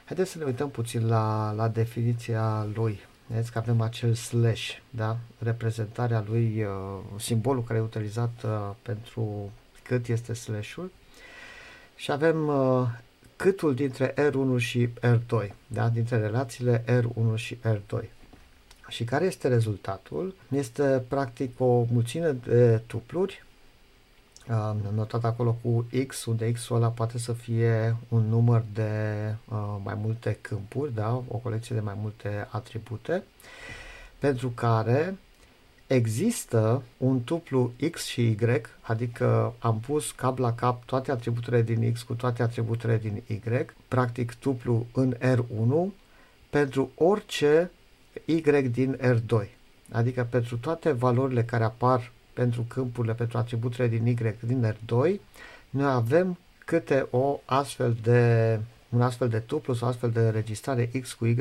Haideți 0.05 0.31
să 0.31 0.39
ne 0.39 0.45
uităm 0.45 0.71
puțin 0.71 1.09
la, 1.09 1.53
la 1.57 1.69
definiția 1.69 2.67
lui. 2.75 3.01
Vedeți 3.27 3.53
că 3.53 3.59
avem 3.59 3.81
acel 3.81 4.15
slash, 4.15 4.71
da? 4.91 5.17
reprezentarea 5.39 6.25
lui, 6.29 6.65
uh, 6.65 6.99
simbolul 7.19 7.65
care 7.65 7.79
e 7.79 7.83
utilizat 7.83 8.43
uh, 8.45 8.51
pentru 8.83 9.51
cât 9.83 10.09
este 10.09 10.33
slash-ul. 10.35 10.91
Și 11.97 12.13
avem 12.13 12.47
uh, 12.47 12.89
câtul 13.41 13.75
dintre 13.75 14.15
R1 14.15 14.57
și 14.57 14.89
R2, 14.89 15.51
da? 15.67 15.89
dintre 15.89 16.17
relațiile 16.17 16.85
R1 16.85 17.35
și 17.35 17.57
R2. 17.57 18.05
Și 18.89 19.05
care 19.05 19.25
este 19.25 19.49
rezultatul? 19.49 20.35
Este 20.49 21.05
practic 21.09 21.61
o 21.61 21.85
mulțime 21.91 22.31
de 22.31 22.83
tupluri 22.87 23.45
am 24.49 24.83
notat 24.95 25.25
acolo 25.25 25.57
cu 25.63 25.87
X, 26.07 26.25
unde 26.25 26.53
X-ul 26.53 26.77
ăla 26.77 26.89
poate 26.89 27.19
să 27.19 27.33
fie 27.33 27.97
un 28.09 28.29
număr 28.29 28.65
de 28.75 28.91
uh, 29.49 29.77
mai 29.85 29.95
multe 29.95 30.39
câmpuri, 30.41 30.95
da? 30.95 31.23
o 31.29 31.37
colecție 31.37 31.75
de 31.75 31.81
mai 31.81 31.95
multe 32.01 32.49
atribute, 32.51 33.25
pentru 34.19 34.49
care 34.49 35.19
există 35.95 36.83
un 36.97 37.25
tuplu 37.25 37.73
X 37.91 38.05
și 38.05 38.21
Y, 38.31 38.37
adică 38.81 39.55
am 39.59 39.81
pus 39.81 40.11
cap 40.11 40.39
la 40.39 40.55
cap 40.55 40.85
toate 40.85 41.11
atributele 41.11 41.63
din 41.63 41.93
X 41.93 42.03
cu 42.03 42.15
toate 42.15 42.43
atributele 42.43 42.99
din 42.99 43.23
Y, 43.27 43.41
practic 43.89 44.35
tuplu 44.35 44.87
în 44.93 45.17
R1, 45.19 45.93
pentru 46.51 46.91
orice 46.95 47.71
Y 48.25 48.41
din 48.71 48.99
R2. 49.01 49.47
Adică 49.93 50.27
pentru 50.31 50.57
toate 50.57 50.93
valorile 50.93 51.45
care 51.45 51.65
apar 51.65 52.13
pentru 52.33 52.65
câmpurile, 52.69 53.15
pentru 53.15 53.39
atributele 53.39 53.89
din 53.89 54.07
Y 54.07 54.17
din 54.41 54.75
R2, 54.75 55.21
noi 55.71 55.91
avem 55.93 56.39
câte 56.65 57.07
o 57.11 57.41
astfel 57.45 57.97
de 58.03 58.59
un 58.89 59.03
astfel 59.03 59.29
de 59.29 59.39
tuplu 59.39 59.75
sau 59.75 59.89
astfel 59.89 60.11
de 60.11 60.21
înregistrare 60.21 60.91
X 61.01 61.13
cu 61.13 61.27
Y 61.27 61.35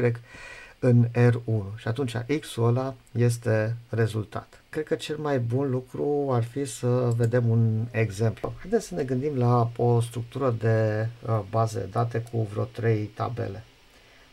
în 0.79 1.07
R1 1.07 1.77
și 1.77 1.87
atunci 1.87 2.17
X-ul 2.39 2.67
ăla 2.67 2.95
este 3.11 3.75
rezultat. 3.89 4.63
Cred 4.69 4.83
că 4.83 4.95
cel 4.95 5.17
mai 5.17 5.39
bun 5.39 5.69
lucru 5.69 6.27
ar 6.31 6.43
fi 6.43 6.65
să 6.65 6.87
vedem 7.17 7.49
un 7.49 7.87
exemplu. 7.91 8.53
Haideți 8.59 8.87
să 8.87 8.95
ne 8.95 9.03
gândim 9.03 9.37
la 9.37 9.71
o 9.75 10.01
structură 10.01 10.55
de 10.59 11.07
uh, 11.27 11.39
baze 11.49 11.87
date 11.91 12.23
cu 12.31 12.47
vreo 12.51 12.63
3 12.63 13.03
tabele. 13.03 13.63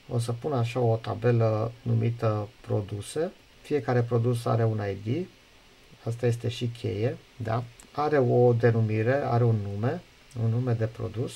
O 0.08 0.18
să 0.18 0.32
pun 0.32 0.52
așa 0.52 0.80
o 0.80 0.96
tabelă 0.96 1.72
numită 1.82 2.48
produse. 2.60 3.32
Fiecare 3.62 4.02
produs 4.02 4.44
are 4.44 4.64
un 4.64 4.80
ID. 4.90 5.26
Asta 6.04 6.26
este 6.26 6.48
și 6.48 6.66
cheie, 6.66 7.16
da? 7.36 7.64
Are 7.92 8.18
o 8.18 8.52
denumire, 8.52 9.22
are 9.24 9.44
un 9.44 9.56
nume, 9.72 10.02
un 10.42 10.50
nume 10.50 10.72
de 10.72 10.86
produs 10.86 11.32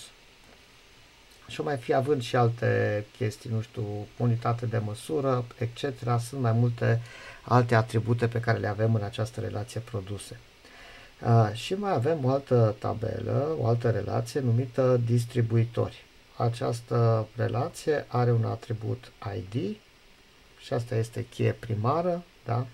și 1.51 1.61
o 1.61 1.65
mai 1.65 1.77
fi 1.77 1.95
având 1.95 2.23
și 2.23 2.37
alte 2.37 3.05
chestii, 3.17 3.51
nu 3.51 3.61
știu, 3.61 3.85
unitate 4.17 4.67
de 4.67 4.79
măsură, 4.79 5.45
etc. 5.59 5.85
Sunt 6.29 6.41
mai 6.41 6.53
multe 6.53 7.01
alte 7.43 7.75
atribute 7.75 8.29
pe 8.29 8.41
care 8.41 8.59
le 8.59 8.67
avem 8.67 8.95
în 8.95 9.03
această 9.03 9.41
relație 9.41 9.81
produse. 9.81 10.39
Uh, 11.27 11.51
și 11.53 11.75
mai 11.75 11.93
avem 11.93 12.25
o 12.25 12.31
altă 12.31 12.75
tabelă, 12.79 13.57
o 13.59 13.67
altă 13.67 13.91
relație 13.91 14.41
numită 14.41 15.01
distribuitori. 15.05 16.05
Această 16.37 17.29
relație 17.37 18.05
are 18.09 18.33
un 18.33 18.45
atribut 18.45 19.13
ID 19.37 19.77
și 20.61 20.73
asta 20.73 20.95
este 20.95 21.27
cheie 21.31 21.53
primară 21.53 22.23
da? 22.45 22.67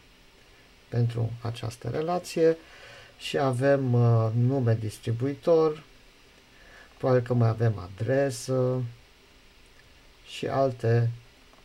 pentru 0.88 1.30
această 1.42 1.88
relație 1.88 2.56
și 3.18 3.38
avem 3.38 3.92
uh, 3.92 4.28
nume 4.34 4.76
distribuitor, 4.80 5.82
probabil 6.98 7.22
că 7.22 7.34
mai 7.34 7.48
avem 7.48 7.78
adresă 7.78 8.82
și 10.26 10.46
alte 10.46 11.10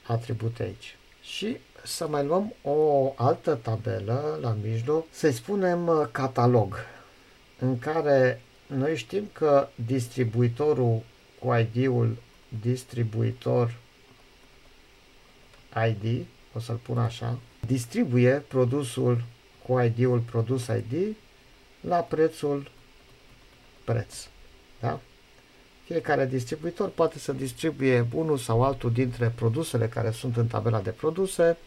atribute 0.04 0.64
aici. 0.64 0.98
Și 1.22 1.58
să 1.84 2.08
mai 2.08 2.26
luăm 2.26 2.54
o 2.62 3.14
altă 3.16 3.56
tabelă 3.56 4.38
la 4.42 4.56
mijloc, 4.64 5.06
să-i 5.12 5.34
spunem 5.34 5.88
uh, 5.88 6.08
catalog, 6.12 6.76
în 7.60 7.80
care 7.80 8.42
noi 8.68 8.98
știm 8.98 9.30
că 9.34 9.68
distribuitorul 9.86 11.02
cu 11.40 11.54
ID-ul 11.54 12.18
distribuitor 12.62 13.76
ID, 15.88 16.26
o 16.54 16.60
să-l 16.60 16.76
pun 16.76 16.98
așa, 16.98 17.40
distribuie 17.66 18.44
produsul 18.48 19.24
cu 19.68 19.80
ID-ul 19.80 20.20
produs 20.20 20.68
ID 20.68 21.16
la 21.82 21.98
prețul 21.98 22.72
preț. 23.84 24.28
Da? 24.80 25.00
Fiecare 25.92 26.26
distribuitor 26.26 26.90
poate 26.90 27.20
să 27.20 27.32
distribuie 27.34 28.08
unul 28.14 28.38
sau 28.38 28.64
altul 28.64 28.92
dintre 28.92 29.32
produsele 29.36 29.88
care 29.88 30.12
sunt 30.12 30.38
în 30.38 30.48
tabela 30.48 30.82
de 30.82 30.90
produse 30.90 31.58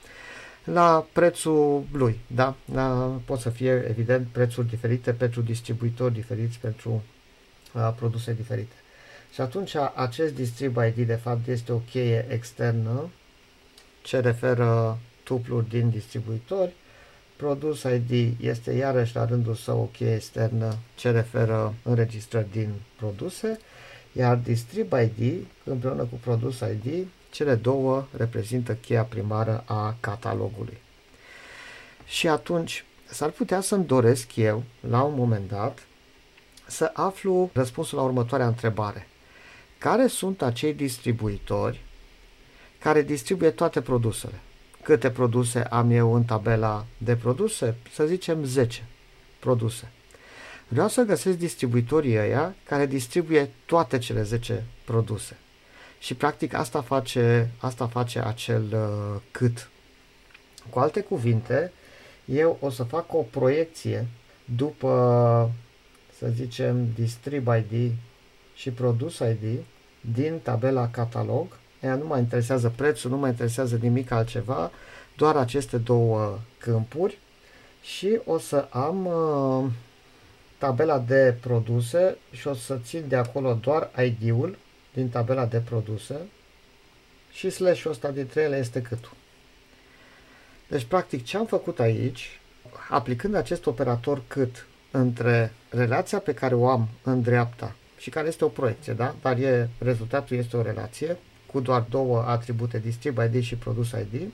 la 0.64 1.06
prețul 1.12 1.84
lui. 1.92 2.20
Da? 2.26 2.54
La, 2.72 3.20
pot 3.24 3.40
să 3.40 3.50
fie, 3.50 3.86
evident, 3.88 4.26
prețuri 4.26 4.68
diferite 4.68 5.12
pentru 5.12 5.40
distribuitori 5.40 6.14
diferiți, 6.14 6.58
pentru 6.58 7.02
uh, 7.72 7.92
produse 7.96 8.32
diferite. 8.32 8.74
Și 9.32 9.40
atunci 9.40 9.74
acest 9.94 10.34
distrib 10.34 10.76
ID 10.76 11.06
de 11.06 11.14
fapt 11.22 11.46
este 11.46 11.72
o 11.72 11.78
cheie 11.78 12.26
externă 12.28 13.10
ce 14.02 14.20
referă 14.20 14.98
tupluri 15.22 15.68
din 15.68 15.90
distribuitori. 15.90 16.72
Produs 17.36 17.82
ID 17.82 18.40
este 18.40 18.72
iarăși 18.72 19.16
la 19.16 19.24
rândul 19.24 19.54
său 19.54 19.80
o 19.80 19.84
cheie 19.84 20.14
externă 20.14 20.76
ce 20.94 21.10
referă 21.10 21.74
înregistrări 21.82 22.50
din 22.50 22.70
produse 22.96 23.58
iar 24.16 24.36
Distrib 24.36 24.92
ID 24.92 25.46
împreună 25.64 26.02
cu 26.02 26.18
Produs 26.20 26.60
ID, 26.60 27.06
cele 27.30 27.54
două 27.54 28.06
reprezintă 28.16 28.74
cheia 28.74 29.02
primară 29.02 29.64
a 29.66 29.96
catalogului. 30.00 30.78
Și 32.06 32.28
atunci 32.28 32.84
s-ar 33.04 33.30
putea 33.30 33.60
să-mi 33.60 33.86
doresc 33.86 34.36
eu, 34.36 34.62
la 34.88 35.02
un 35.02 35.14
moment 35.14 35.48
dat, 35.48 35.86
să 36.66 36.90
aflu 36.94 37.50
răspunsul 37.52 37.98
la 37.98 38.04
următoarea 38.04 38.46
întrebare. 38.46 39.08
Care 39.78 40.06
sunt 40.06 40.42
acei 40.42 40.74
distribuitori 40.74 41.80
care 42.78 43.02
distribuie 43.02 43.50
toate 43.50 43.80
produsele? 43.80 44.40
Câte 44.82 45.10
produse 45.10 45.62
am 45.62 45.90
eu 45.90 46.14
în 46.14 46.24
tabela 46.24 46.86
de 46.98 47.16
produse? 47.16 47.76
Să 47.92 48.06
zicem 48.06 48.44
10 48.44 48.86
produse. 49.38 49.92
Vreau 50.68 50.88
să 50.88 51.02
găsesc 51.02 51.38
distribuitorii 51.38 52.18
ăia 52.18 52.54
care 52.64 52.86
distribuie 52.86 53.50
toate 53.66 53.98
cele 53.98 54.22
10 54.22 54.64
produse. 54.84 55.36
Și 55.98 56.14
practic 56.14 56.54
asta 56.54 56.82
face, 56.82 57.50
asta 57.58 57.86
face 57.86 58.18
acel 58.18 58.64
uh, 58.72 59.20
cât. 59.30 59.68
Cu 60.70 60.78
alte 60.78 61.00
cuvinte, 61.00 61.72
eu 62.24 62.58
o 62.60 62.70
să 62.70 62.82
fac 62.82 63.14
o 63.14 63.22
proiecție 63.30 64.06
după, 64.56 65.50
să 66.18 66.28
zicem, 66.34 66.88
Distrib 66.94 67.46
ID 67.46 67.92
și 68.54 68.70
Produs 68.70 69.18
ID 69.18 69.60
din 70.00 70.38
tabela 70.42 70.88
catalog. 70.88 71.46
Ea 71.80 71.94
nu 71.94 72.06
mă 72.06 72.18
interesează 72.18 72.72
prețul, 72.76 73.10
nu 73.10 73.16
mă 73.16 73.28
interesează 73.28 73.78
nimic 73.80 74.10
altceva, 74.10 74.70
doar 75.16 75.36
aceste 75.36 75.76
două 75.76 76.38
câmpuri 76.58 77.18
și 77.82 78.20
o 78.24 78.38
să 78.38 78.68
am 78.70 79.06
uh, 79.06 79.70
tabela 80.58 80.98
de 80.98 81.36
produse 81.40 82.16
și 82.30 82.48
o 82.48 82.54
să 82.54 82.78
țin 82.84 83.04
de 83.08 83.16
acolo 83.16 83.58
doar 83.60 83.90
ID-ul 84.04 84.58
din 84.92 85.08
tabela 85.08 85.46
de 85.46 85.58
produse 85.58 86.16
și 87.32 87.50
slash-ul 87.50 87.90
ăsta 87.90 88.10
dintre 88.10 88.40
ele 88.40 88.56
este 88.56 88.82
câtul. 88.82 89.12
Deci, 90.68 90.84
practic, 90.84 91.24
ce 91.24 91.36
am 91.36 91.46
făcut 91.46 91.80
aici, 91.80 92.40
aplicând 92.90 93.34
acest 93.34 93.66
operator 93.66 94.22
cât 94.26 94.66
între 94.90 95.52
relația 95.68 96.18
pe 96.18 96.34
care 96.34 96.54
o 96.54 96.68
am 96.68 96.88
în 97.02 97.22
dreapta 97.22 97.74
și 97.96 98.10
care 98.10 98.28
este 98.28 98.44
o 98.44 98.48
proiecție, 98.48 98.92
da? 98.92 99.14
dar 99.22 99.38
e, 99.38 99.68
rezultatul 99.78 100.36
este 100.36 100.56
o 100.56 100.62
relație 100.62 101.16
cu 101.46 101.60
doar 101.60 101.84
două 101.90 102.22
atribute, 102.22 102.78
distrib 102.78 103.18
ID 103.18 103.42
și 103.42 103.56
produs 103.56 103.90
ID, 103.90 104.30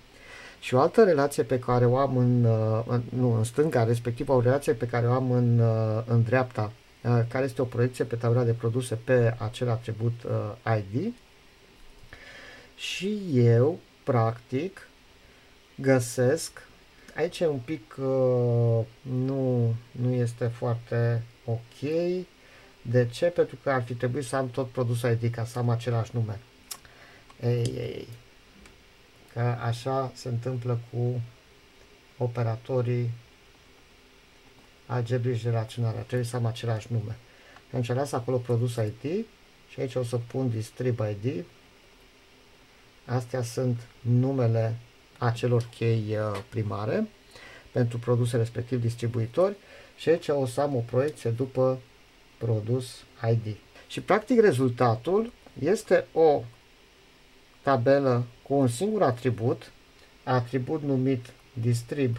și 0.61 0.75
o 0.75 0.81
altă 0.81 1.05
relație 1.05 1.43
pe 1.43 1.59
care 1.59 1.87
o 1.87 1.97
am 1.97 2.17
în, 2.17 2.45
uh, 2.45 2.83
în, 2.87 3.03
nu, 3.09 3.35
în 3.37 3.45
stânga, 3.45 3.85
respectiv 3.85 4.29
o 4.29 4.41
relație 4.41 4.73
pe 4.73 4.87
care 4.87 5.07
o 5.07 5.13
am 5.13 5.31
în, 5.31 5.59
uh, 5.59 6.03
în 6.07 6.23
dreapta, 6.23 6.73
uh, 7.03 7.21
care 7.29 7.45
este 7.45 7.63
o 7.63 7.65
proiecție 7.65 8.05
pe 8.05 8.17
tabela 8.17 8.45
de 8.45 8.53
produse 8.53 8.95
pe 8.95 9.35
acel 9.39 9.69
atribut 9.69 10.13
ID. 10.79 11.13
Și 12.77 13.21
eu, 13.33 13.79
practic, 14.05 14.89
găsesc, 15.75 16.67
aici 17.17 17.41
e 17.41 17.47
un 17.47 17.59
pic, 17.59 17.95
nu, 19.01 19.75
nu 19.91 20.13
este 20.13 20.47
foarte 20.47 21.23
ok. 21.45 21.91
De 22.83 23.09
ce? 23.13 23.27
Pentru 23.27 23.57
că 23.63 23.71
ar 23.71 23.83
fi 23.83 23.95
trebuit 23.95 24.25
să 24.25 24.37
am 24.37 24.51
tot 24.51 24.69
produsul 24.69 25.19
ID 25.21 25.35
ca 25.35 25.45
să 25.45 25.59
am 25.59 25.69
același 25.69 26.11
nume. 26.15 26.41
Ei, 27.43 27.73
ei, 27.77 28.09
că 29.33 29.41
așa 29.41 30.13
se 30.15 30.29
întâmplă 30.29 30.79
cu 30.93 31.21
operatorii 32.19 33.11
algebrici 34.87 35.43
relaționale. 35.43 35.99
Trebuie 35.99 36.29
să 36.29 36.37
am 36.37 36.47
același 36.47 36.93
nume. 36.93 37.17
Am 37.75 37.85
ales 37.89 38.13
acolo 38.13 38.37
produs 38.37 38.75
ID 38.75 39.25
și 39.69 39.81
aici 39.81 39.95
o 39.95 40.03
să 40.03 40.17
pun 40.17 40.51
distrib 40.51 41.01
ID. 41.11 41.45
Astea 43.05 43.43
sunt 43.43 43.81
numele 44.01 44.77
acelor 45.19 45.69
chei 45.77 46.05
uh, 46.11 46.41
primare 46.49 47.09
pentru 47.71 47.99
produse 47.99 48.37
respectiv 48.37 48.81
distribuitori 48.81 49.55
și 49.97 50.09
aici 50.09 50.29
o 50.29 50.47
să 50.47 50.61
am 50.61 50.77
o 50.77 50.79
proiecție 50.81 51.31
după 51.31 51.81
produs 52.39 53.05
ID. 53.31 53.57
Și 53.89 54.01
practic 54.01 54.41
rezultatul 54.41 55.33
este 55.59 56.07
o 56.13 56.43
tabelă 57.63 58.25
cu 58.43 58.55
un 58.55 58.69
singur 58.69 59.03
atribut, 59.03 59.71
atribut 60.25 60.83
numit 60.83 61.27
distrib 61.53 62.17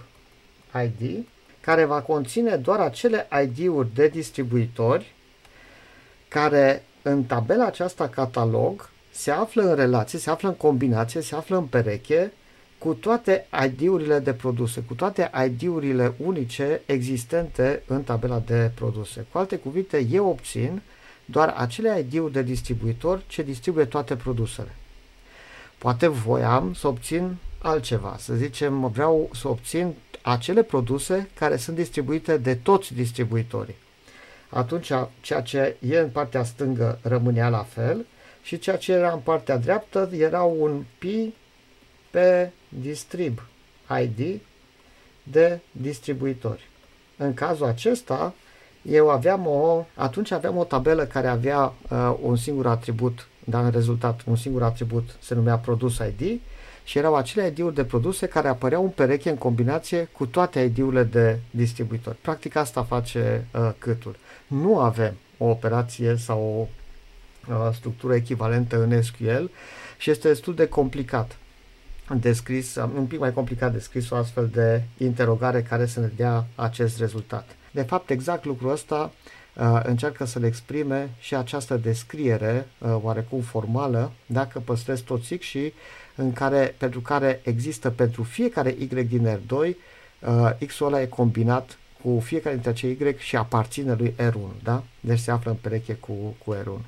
ID, 0.84 1.26
care 1.62 1.86
va 1.86 2.02
conține 2.02 2.56
doar 2.56 2.80
acele 2.80 3.28
ID-uri 3.44 3.94
de 3.94 4.08
distribuitori 4.08 5.14
care 6.28 6.84
în 7.02 7.24
tabela 7.24 7.66
aceasta 7.66 8.08
catalog 8.08 8.90
se 9.12 9.32
află 9.32 9.62
în 9.62 9.76
relație, 9.76 10.20
se 10.20 10.30
află 10.30 10.48
în 10.48 10.56
combinație, 10.56 11.22
se 11.22 11.36
află 11.36 11.58
în 11.58 11.66
pereche 11.66 12.32
cu 12.78 12.94
toate 12.94 13.48
ID-urile 13.66 14.20
de 14.20 14.34
produse, 14.34 14.82
cu 14.82 14.94
toate 14.94 15.32
ID-urile 15.46 16.14
unice 16.18 16.82
existente 16.86 17.84
în 17.88 18.04
tabela 18.04 18.40
de 18.46 18.72
produse. 18.76 19.26
Cu 19.32 19.38
alte 19.38 19.56
cuvinte, 19.56 20.08
eu 20.12 20.28
obțin 20.28 20.82
doar 21.26 21.54
acele 21.58 22.00
ID-uri 22.00 22.34
de 22.34 22.42
distribuitor 22.42 23.22
ce 23.28 23.44
distribuie 23.44 23.86
toate 23.86 24.16
produsele. 24.16 24.76
Poate 25.82 26.08
voiam 26.08 26.74
să 26.74 26.88
obțin 26.88 27.36
altceva, 27.62 28.16
să 28.20 28.34
zicem, 28.34 28.88
vreau 28.88 29.30
să 29.34 29.48
obțin 29.48 29.94
acele 30.22 30.64
produse 30.64 31.30
care 31.34 31.58
sunt 31.58 31.76
distribuite 31.76 32.38
de 32.38 32.56
toți 32.56 32.94
distribuitorii. 32.94 33.76
Atunci, 34.50 34.92
ceea 35.22 35.42
ce 35.42 35.76
e 35.80 35.98
în 35.98 36.10
partea 36.10 36.44
stângă 36.44 37.00
rămânea 37.02 37.50
la 37.50 37.64
fel 37.64 38.06
și 38.42 38.60
ceea 38.60 38.78
ce 38.78 38.92
era 38.92 39.12
în 39.12 39.20
partea 39.20 39.58
dreaptă 39.58 40.10
era 40.18 40.44
un 40.44 40.84
pi 40.98 41.34
pe 42.12 42.52
distrib 42.70 43.42
ID 44.02 44.40
de 45.24 45.60
distribuitori. 45.72 46.70
În 47.18 47.34
cazul 47.34 47.66
acesta, 47.66 48.34
eu 48.82 49.10
aveam 49.10 49.48
o, 49.48 49.86
atunci 49.96 50.32
aveam 50.32 50.58
o 50.58 50.64
tabelă 50.64 51.06
care 51.06 51.28
avea 51.28 51.74
uh, 51.90 52.16
un 52.22 52.36
singur 52.36 52.68
atribut, 52.68 53.28
dar 53.44 53.64
în 53.64 53.72
rezultat 53.72 54.22
un 54.26 54.36
singur 54.36 54.64
atribut 54.64 55.16
se 55.20 55.36
numea 55.36 55.58
produs 55.58 55.98
ID 55.98 56.40
și 56.84 56.98
erau 56.98 57.16
acele 57.16 57.48
ID-uri 57.48 57.76
de 57.76 57.84
produse 57.84 58.28
care 58.28 58.48
apăreau 58.48 58.84
în 58.84 58.90
pereche 58.90 59.30
în 59.30 59.38
combinație 59.38 60.10
cu 60.12 60.26
toate 60.26 60.60
ID-urile 60.60 61.04
de 61.04 61.40
distribuitori. 61.52 62.18
Practic 62.22 62.56
asta 62.56 62.84
face 62.84 63.48
uh, 63.54 63.70
câtul. 63.78 64.16
Nu 64.48 64.80
avem 64.80 65.14
o 65.38 65.46
operație 65.46 66.16
sau 66.16 66.40
o 67.48 67.54
uh, 67.54 67.74
structură 67.74 68.16
echivalentă 68.16 68.84
în 68.84 69.02
SQL 69.02 69.44
și 69.98 70.10
este 70.10 70.28
destul 70.28 70.56
de 70.56 70.68
complicat 70.68 71.36
descris, 72.20 72.76
un 72.76 73.06
pic 73.06 73.20
mai 73.20 73.34
complicat 73.34 73.72
descris 73.72 74.10
o 74.10 74.16
astfel 74.16 74.48
de 74.48 74.84
interogare 74.98 75.62
care 75.62 75.86
să 75.86 76.00
ne 76.00 76.10
dea 76.16 76.46
acest 76.56 77.00
rezultat. 77.00 77.56
De 77.72 77.82
fapt, 77.82 78.10
exact 78.10 78.46
lucrul 78.46 78.72
ăsta 78.72 78.96
uh, 78.96 79.41
încearcă 79.84 80.26
să 80.26 80.40
le 80.40 80.48
exprime 80.48 81.10
și 81.20 81.36
această 81.36 81.78
descriere 81.78 82.68
uh, 82.78 82.98
oarecum 83.02 83.42
formală, 83.42 84.12
dacă 84.26 84.60
păstrez 84.60 85.00
tot 85.00 85.22
X 85.40 85.46
și 85.46 85.74
în 86.16 86.34
care, 86.34 86.76
pentru 86.78 87.00
care 87.00 87.42
există 87.44 87.90
pentru 87.90 88.24
fiecare 88.24 88.76
Y 88.80 88.86
din 88.86 89.28
R2, 89.28 89.52
uh, 89.58 90.68
X-ul 90.68 90.88
ăla 90.88 91.02
e 91.02 91.06
combinat 91.06 91.78
cu 92.04 92.20
fiecare 92.20 92.54
dintre 92.54 92.72
acei 92.72 92.92
Y 92.92 93.16
și 93.18 93.36
aparține 93.36 93.96
lui 93.98 94.16
R1, 94.18 94.64
da? 94.64 94.84
Deci 95.00 95.20
se 95.20 95.32
află 95.32 95.52
în 95.52 95.58
pereche 95.62 95.94
cu, 95.94 96.14
cu 96.46 96.56
R1. 96.56 96.82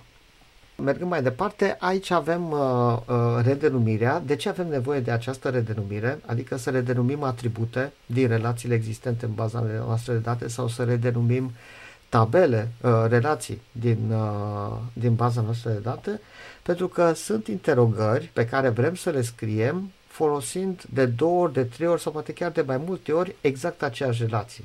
Mergând 0.75 1.09
mai 1.09 1.23
departe, 1.23 1.75
aici 1.79 2.09
avem 2.09 2.51
uh, 2.51 2.97
uh, 3.07 3.15
redenumirea. 3.43 4.19
De 4.25 4.35
ce 4.35 4.49
avem 4.49 4.67
nevoie 4.67 4.99
de 4.99 5.11
această 5.11 5.49
redenumire? 5.49 6.19
Adică 6.25 6.57
să 6.57 6.69
redenumim 6.69 7.23
atribute 7.23 7.93
din 8.05 8.27
relațiile 8.27 8.75
existente 8.75 9.25
în 9.25 9.33
baza 9.33 9.65
noastre 9.85 10.13
de 10.13 10.19
date 10.19 10.47
sau 10.47 10.67
să 10.67 10.83
redenumim 10.83 11.51
tabele, 12.13 12.71
uh, 12.81 13.05
relații 13.07 13.61
din, 13.71 14.11
uh, 14.11 14.77
din 14.93 15.13
baza 15.15 15.41
noastră 15.41 15.69
de 15.69 15.79
date, 15.79 16.21
pentru 16.61 16.87
că 16.87 17.13
sunt 17.13 17.47
interogări 17.47 18.29
pe 18.33 18.45
care 18.45 18.69
vrem 18.69 18.95
să 18.95 19.09
le 19.09 19.21
scriem 19.21 19.91
folosind 20.07 20.83
de 20.93 21.05
două 21.05 21.41
ori, 21.41 21.53
de 21.53 21.63
trei 21.63 21.87
ori 21.87 22.01
sau 22.01 22.11
poate 22.11 22.33
chiar 22.33 22.51
de 22.51 22.61
mai 22.61 22.77
multe 22.85 23.11
ori 23.11 23.35
exact 23.41 23.83
aceeași 23.83 24.23
relație. 24.23 24.63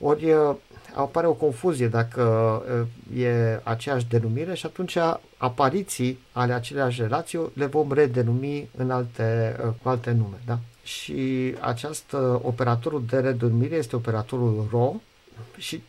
Ori 0.00 0.30
uh, 0.30 0.54
apare 0.94 1.26
o 1.26 1.32
confuzie 1.32 1.88
dacă 1.88 2.22
uh, 3.12 3.20
e 3.20 3.60
aceeași 3.62 4.08
denumire 4.08 4.54
și 4.54 4.66
atunci 4.66 4.96
apariții 5.36 6.18
ale 6.32 6.52
aceleași 6.52 7.00
relații 7.00 7.50
le 7.54 7.66
vom 7.66 7.92
redenumi 7.92 8.68
în 8.76 8.90
alte, 8.90 9.56
uh, 9.64 9.72
cu 9.82 9.88
alte 9.88 10.10
nume. 10.10 10.40
Da? 10.46 10.58
Și 10.82 11.54
acest 11.60 12.16
operatorul 12.42 13.04
de 13.08 13.18
redenumire 13.18 13.74
este 13.74 13.96
operatorul 13.96 14.66
RO 14.70 14.94
și 15.56 15.82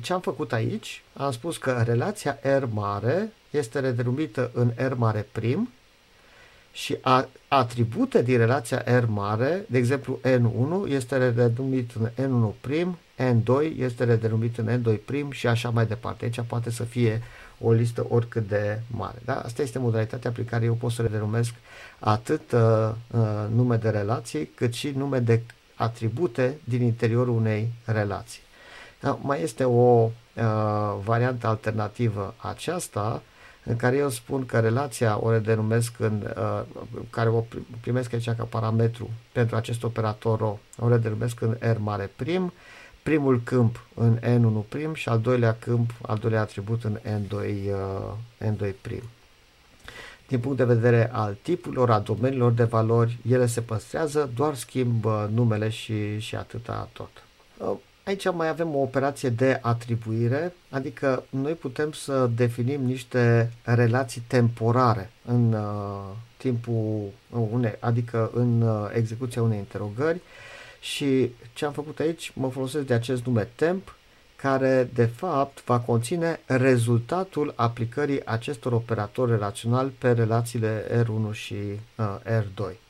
ce 0.00 0.12
am 0.12 0.20
făcut 0.20 0.52
aici? 0.52 1.02
Am 1.12 1.32
spus 1.32 1.56
că 1.56 1.82
relația 1.86 2.38
R 2.42 2.64
mare 2.70 3.32
este 3.50 3.80
redenumită 3.80 4.50
în 4.54 4.72
R 4.76 4.92
mare 4.92 5.26
prim 5.32 5.70
și 6.72 6.96
a, 7.00 7.28
atribute 7.48 8.22
din 8.22 8.36
relația 8.38 8.84
R 9.00 9.04
mare, 9.04 9.64
de 9.68 9.78
exemplu 9.78 10.20
N1 10.22 10.90
este 10.90 11.16
redenumit 11.16 11.90
în 12.16 12.52
N1 12.54 12.60
prim, 12.60 12.98
N2 13.16 13.76
este 13.78 14.04
redenumit 14.04 14.58
în 14.58 14.80
N2 14.80 15.04
prim 15.04 15.30
și 15.30 15.46
așa 15.46 15.70
mai 15.70 15.86
departe. 15.86 16.24
Aici 16.24 16.40
poate 16.46 16.70
să 16.70 16.82
fie 16.82 17.22
o 17.60 17.72
listă 17.72 18.06
oricât 18.08 18.48
de 18.48 18.80
mare. 18.86 19.18
Da? 19.24 19.34
Asta 19.34 19.62
este 19.62 19.78
modalitatea 19.78 20.30
prin 20.30 20.44
care 20.44 20.64
eu 20.64 20.74
pot 20.74 20.90
să 20.90 21.02
redenumesc 21.02 21.54
atât 21.98 22.52
uh, 22.52 22.60
uh, 23.10 23.20
nume 23.54 23.76
de 23.76 23.88
relații, 23.88 24.46
cât 24.54 24.72
și 24.72 24.92
nume 24.96 25.18
de 25.18 25.40
atribute 25.74 26.58
din 26.64 26.82
interiorul 26.82 27.36
unei 27.36 27.72
relații. 27.84 28.40
Da? 29.06 29.18
Mai 29.22 29.42
este 29.42 29.64
o 29.64 30.02
uh, 30.02 30.10
variantă 31.04 31.46
alternativă 31.46 32.34
aceasta, 32.36 33.22
în 33.64 33.76
care 33.76 33.96
eu 33.96 34.08
spun 34.08 34.46
că 34.46 34.60
relația 34.60 35.18
o 35.24 35.38
denumesc 35.38 35.92
în, 35.98 36.34
uh, 36.36 36.62
care 37.10 37.28
o 37.28 37.44
primesc 37.80 38.12
aici 38.12 38.30
ca 38.30 38.44
parametru 38.44 39.10
pentru 39.32 39.56
acest 39.56 39.82
operator 39.82 40.40
o, 40.40 40.58
o 40.78 40.98
denumesc 40.98 41.40
în 41.40 41.56
R 41.60 41.76
mare 41.78 42.10
prim, 42.16 42.52
primul 43.02 43.40
câmp 43.44 43.86
în 43.94 44.18
N1 44.18 44.68
prim 44.68 44.94
și 44.94 45.08
al 45.08 45.20
doilea 45.20 45.56
câmp, 45.58 45.90
al 46.02 46.16
doilea 46.16 46.40
atribut 46.40 46.84
în 46.84 46.98
N2, 46.98 47.32
uh, 47.32 48.50
N2 48.50 48.72
prim. 48.80 49.02
Din 50.28 50.40
punct 50.40 50.56
de 50.56 50.64
vedere 50.64 51.10
al 51.12 51.36
tipurilor, 51.42 51.90
a 51.90 51.98
domeniilor 51.98 52.52
de 52.52 52.64
valori, 52.64 53.18
ele 53.28 53.46
se 53.46 53.60
păstrează, 53.60 54.30
doar 54.34 54.54
schimb 54.54 55.04
numele 55.30 55.68
și, 55.68 56.18
și 56.18 56.36
atâta 56.36 56.88
tot. 56.92 57.10
Uh, 57.56 57.76
Aici 58.06 58.32
mai 58.32 58.48
avem 58.48 58.74
o 58.74 58.78
operație 58.78 59.28
de 59.28 59.58
atribuire, 59.62 60.54
adică 60.70 61.24
noi 61.30 61.52
putem 61.52 61.92
să 61.92 62.30
definim 62.34 62.80
niște 62.84 63.52
relații 63.62 64.22
temporare 64.26 65.10
în 65.24 65.52
uh, 65.52 66.14
timpul 66.36 67.10
unei, 67.50 67.76
adică 67.80 68.30
în 68.34 68.60
uh, 68.60 68.90
execuția 68.94 69.42
unei 69.42 69.58
interogări. 69.58 70.20
Și 70.80 71.30
ce 71.54 71.64
am 71.64 71.72
făcut 71.72 71.98
aici, 71.98 72.32
mă 72.34 72.50
folosesc 72.50 72.86
de 72.86 72.94
acest 72.94 73.24
nume 73.24 73.48
temp, 73.54 73.94
care 74.36 74.90
de 74.94 75.06
fapt 75.06 75.64
va 75.64 75.80
conține 75.80 76.40
rezultatul 76.46 77.52
aplicării 77.56 78.26
acestor 78.26 78.72
operatori 78.72 79.30
relaționali 79.30 79.92
pe 79.98 80.12
relațiile 80.12 81.02
R1 81.02 81.32
și 81.32 81.54
uh, 81.96 82.16
R2 82.24 82.85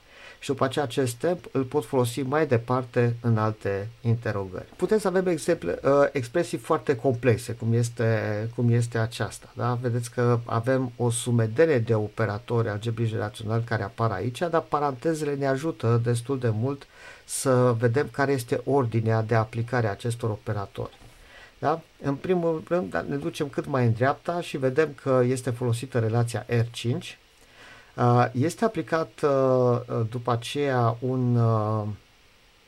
și 0.47 0.53
după 0.53 0.65
aceea 0.65 0.85
acest 0.85 1.13
step 1.13 1.45
îl 1.53 1.63
pot 1.63 1.85
folosi 1.85 2.23
mai 2.23 2.47
departe 2.47 3.17
în 3.21 3.39
alte 3.39 3.89
interogări. 4.01 4.65
Putem 4.77 4.99
să 4.99 5.09
avem 5.09 5.27
exemple, 5.27 5.79
uh, 5.85 5.91
expresii 6.13 6.59
foarte 6.59 6.97
complexe, 6.97 7.53
cum 7.53 7.73
este, 7.73 8.49
cum 8.55 8.71
este 8.71 8.99
aceasta. 8.99 9.53
Da? 9.55 9.79
Vedeți 9.81 10.11
că 10.11 10.39
avem 10.45 10.93
o 10.97 11.11
sumedenie 11.11 11.79
de 11.79 11.95
operatori 11.95 12.69
algebrici 12.69 13.13
relaționali 13.13 13.65
care 13.65 13.83
apar 13.83 14.11
aici, 14.11 14.39
dar 14.39 14.61
parantezele 14.61 15.35
ne 15.35 15.47
ajută 15.47 16.01
destul 16.05 16.39
de 16.39 16.51
mult 16.53 16.87
să 17.25 17.75
vedem 17.79 18.09
care 18.11 18.33
este 18.33 18.61
ordinea 18.65 19.23
de 19.23 19.35
aplicare 19.35 19.87
a 19.87 19.91
acestor 19.91 20.31
operatori. 20.31 20.99
Da? 21.59 21.81
În 22.03 22.15
primul 22.15 22.63
rând 22.69 22.91
da, 22.91 23.05
ne 23.09 23.17
ducem 23.17 23.49
cât 23.49 23.67
mai 23.67 23.87
în 23.87 23.93
dreapta 23.93 24.41
și 24.41 24.57
vedem 24.57 24.89
că 25.03 25.23
este 25.25 25.51
folosită 25.51 25.99
relația 25.99 26.47
R5, 26.49 26.91
Uh, 26.91 27.26
este 28.33 28.65
aplicat 28.65 29.21
uh, 29.23 29.31
uh, 29.31 30.07
după 30.11 30.33
aceea 30.33 30.97
un 31.01 31.39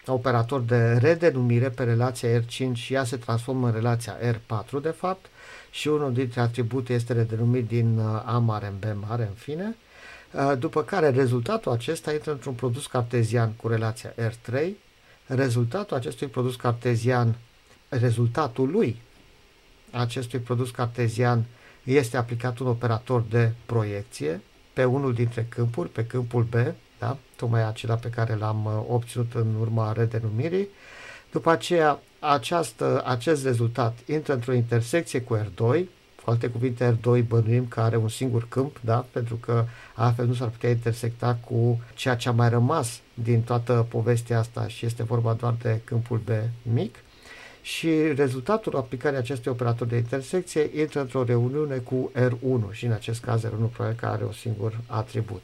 operator 0.07 0.61
de 0.61 0.93
redenumire 0.93 1.69
pe 1.69 1.85
relația 1.85 2.41
R5 2.41 2.73
și 2.73 2.95
ea 2.95 3.05
se 3.05 3.17
transformă 3.17 3.67
în 3.67 3.73
relația 3.73 4.17
R4 4.19 4.83
de 4.83 4.89
fapt 4.89 5.27
și 5.71 5.89
unul 5.89 6.13
dintre 6.13 6.41
atribute 6.41 6.93
este 6.93 7.13
redenumit 7.13 7.67
din 7.67 8.01
A 8.25 8.39
mare 8.39 8.67
în 8.67 8.79
B 8.79 9.07
mare 9.09 9.23
în 9.23 9.35
fine, 9.35 9.77
după 10.59 10.83
care 10.83 11.11
rezultatul 11.11 11.73
acesta 11.73 12.13
intră 12.13 12.31
într-un 12.31 12.55
produs 12.55 12.87
cartezian 12.87 13.53
cu 13.53 13.69
relația 13.69 14.15
R3, 14.15 14.69
rezultatul 15.27 15.97
acestui 15.97 16.27
produs 16.27 16.57
cartezian, 16.57 17.35
rezultatul 17.89 18.71
lui 18.71 19.01
acestui 19.91 20.39
produs 20.39 20.71
cartezian 20.71 21.45
este 21.85 22.17
aplicat 22.17 22.59
un 22.59 22.67
operator 22.67 23.25
de 23.31 23.53
proiecție 23.67 24.41
pe 24.79 24.85
unul 24.85 25.15
dintre 25.15 25.47
câmpuri, 25.49 25.89
pe 25.89 26.05
câmpul 26.05 26.43
B, 26.43 26.55
da? 26.99 27.17
tocmai 27.37 27.67
acela 27.67 27.95
pe 27.95 28.11
care 28.11 28.35
l-am 28.35 28.65
uh, 28.65 28.85
obținut 28.89 29.35
în 29.35 29.55
urma 29.61 29.93
redenumirii. 29.93 30.69
După 31.33 31.51
aceea, 31.51 31.99
această, 32.19 33.03
acest 33.07 33.45
rezultat 33.45 33.99
intră 34.07 34.33
într-o 34.33 34.53
intersecție 34.53 35.21
cu 35.21 35.37
R2, 35.37 35.85
cu 36.25 36.31
alte 36.31 36.49
cuvinte, 36.49 36.97
R2 36.97 37.27
bănuim 37.27 37.67
că 37.67 37.81
are 37.81 37.97
un 37.97 38.09
singur 38.09 38.49
câmp, 38.49 38.81
da? 38.81 39.07
pentru 39.11 39.35
că 39.37 39.65
altfel 39.95 40.27
nu 40.27 40.35
s-ar 40.35 40.49
putea 40.49 40.71
intersecta 40.71 41.39
cu 41.45 41.81
ceea 41.95 42.17
ce 42.17 42.29
a 42.29 42.33
mai 42.33 42.49
rămas 42.49 43.01
din 43.15 43.43
toată 43.43 43.87
povestea 43.89 44.39
asta 44.39 44.69
și 44.69 44.87
este 44.87 45.03
vorba 45.03 45.33
doar 45.33 45.55
de 45.63 45.81
câmpul 45.85 46.19
B 46.19 46.29
mic 46.63 46.97
și 47.69 48.13
rezultatul 48.13 48.77
aplicării 48.77 49.19
acestui 49.19 49.51
operator 49.51 49.87
de 49.87 49.97
intersecție 49.97 50.71
intră 50.81 51.01
într-o 51.01 51.25
reuniune 51.25 51.77
cu 51.77 52.13
R1 52.15 52.71
și 52.71 52.85
în 52.85 52.93
acest 52.93 53.21
caz 53.21 53.47
R1 53.47 53.71
probabil 53.73 53.97
că 53.97 54.07
are 54.07 54.25
un 54.25 54.33
singur 54.33 54.79
atribut. 54.87 55.43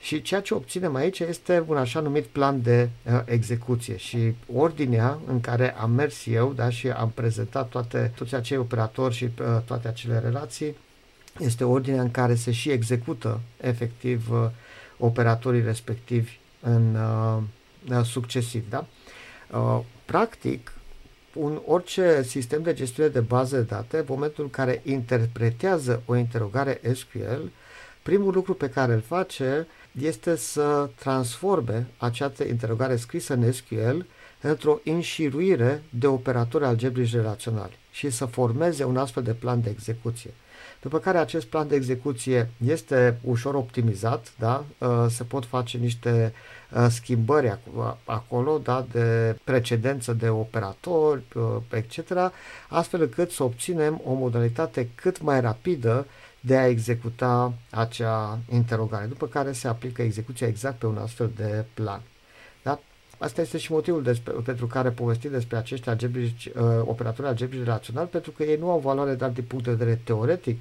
Și 0.00 0.22
ceea 0.22 0.40
ce 0.40 0.54
obținem 0.54 0.94
aici 0.94 1.18
este 1.18 1.64
un 1.66 1.76
așa 1.76 2.00
numit 2.00 2.24
plan 2.24 2.62
de 2.62 2.88
uh, 3.02 3.20
execuție 3.24 3.96
și 3.96 4.34
ordinea 4.54 5.18
în 5.26 5.40
care 5.40 5.76
am 5.76 5.90
mers 5.90 6.26
eu 6.26 6.52
da, 6.52 6.70
și 6.70 6.88
am 6.88 7.10
prezentat 7.10 7.68
toate, 7.68 8.12
toți 8.16 8.34
acei 8.34 8.56
operatori 8.56 9.14
și 9.14 9.24
uh, 9.24 9.30
toate 9.64 9.88
acele 9.88 10.18
relații 10.18 10.76
este 11.38 11.64
ordinea 11.64 12.02
în 12.02 12.10
care 12.10 12.34
se 12.34 12.50
și 12.50 12.70
execută 12.70 13.40
efectiv 13.60 14.30
uh, 14.30 14.48
operatorii 14.98 15.62
respectivi 15.62 16.38
în 16.60 16.94
uh, 17.84 18.04
succesiv. 18.04 18.64
Da? 18.68 18.86
Uh, 19.52 19.80
practic, 20.04 20.75
un, 21.36 21.60
orice 21.66 22.22
sistem 22.22 22.62
de 22.62 22.72
gestiune 22.74 23.08
de 23.08 23.20
bază 23.20 23.56
de 23.56 23.62
date, 23.62 23.98
în 23.98 24.04
momentul 24.08 24.44
în 24.44 24.50
care 24.50 24.82
interpretează 24.84 26.02
o 26.06 26.16
interogare 26.16 26.80
SQL, 26.94 27.42
primul 28.02 28.32
lucru 28.32 28.54
pe 28.54 28.68
care 28.68 28.92
îl 28.92 29.00
face 29.00 29.66
este 30.00 30.36
să 30.36 30.90
transforme 30.98 31.86
această 31.96 32.44
interogare 32.44 32.96
scrisă 32.96 33.34
în 33.34 33.52
SQL 33.52 33.98
într-o 34.40 34.80
înșiruire 34.84 35.82
de 35.90 36.06
operatori 36.06 36.64
algebrici 36.64 37.14
relaționali 37.14 37.78
și 37.90 38.10
să 38.10 38.24
formeze 38.24 38.84
un 38.84 38.96
astfel 38.96 39.22
de 39.22 39.32
plan 39.32 39.60
de 39.60 39.70
execuție. 39.70 40.30
După 40.86 40.98
care 40.98 41.18
acest 41.18 41.46
plan 41.46 41.68
de 41.68 41.74
execuție 41.74 42.50
este 42.66 43.18
ușor 43.22 43.54
optimizat, 43.54 44.32
da? 44.38 44.64
Uh, 44.78 45.06
se 45.08 45.24
pot 45.24 45.44
face 45.44 45.78
niște 45.78 46.32
uh, 46.70 46.86
schimbări 46.90 47.58
acolo 48.04 48.58
da? 48.58 48.86
de 48.92 49.36
precedență 49.44 50.12
de 50.12 50.28
operatori, 50.28 51.22
uh, 51.34 51.56
etc., 51.70 51.98
astfel 52.68 53.00
încât 53.00 53.30
să 53.30 53.42
obținem 53.42 54.00
o 54.04 54.12
modalitate 54.12 54.88
cât 54.94 55.22
mai 55.22 55.40
rapidă 55.40 56.06
de 56.40 56.56
a 56.56 56.66
executa 56.66 57.52
acea 57.70 58.38
interogare, 58.52 59.06
după 59.06 59.26
care 59.26 59.52
se 59.52 59.68
aplică 59.68 60.02
execuția 60.02 60.46
exact 60.46 60.78
pe 60.78 60.86
un 60.86 60.96
astfel 60.96 61.30
de 61.36 61.64
plan. 61.74 62.00
Da? 62.62 62.80
Asta 63.18 63.40
este 63.40 63.58
și 63.58 63.72
motivul 63.72 64.02
despre, 64.02 64.32
pentru 64.32 64.66
care 64.66 64.90
povestim 64.90 65.30
despre 65.30 65.56
acești 65.56 65.88
algebrici, 65.88 66.46
uh, 66.46 66.52
operatori 66.80 67.28
algebrici 67.28 67.64
relaționali, 67.64 68.08
pentru 68.08 68.30
că 68.30 68.42
ei 68.42 68.56
nu 68.58 68.70
au 68.70 68.78
valoare 68.78 69.14
doar 69.14 69.30
din 69.30 69.44
punct 69.44 69.64
de 69.64 69.70
vedere 69.70 70.00
teoretic, 70.04 70.58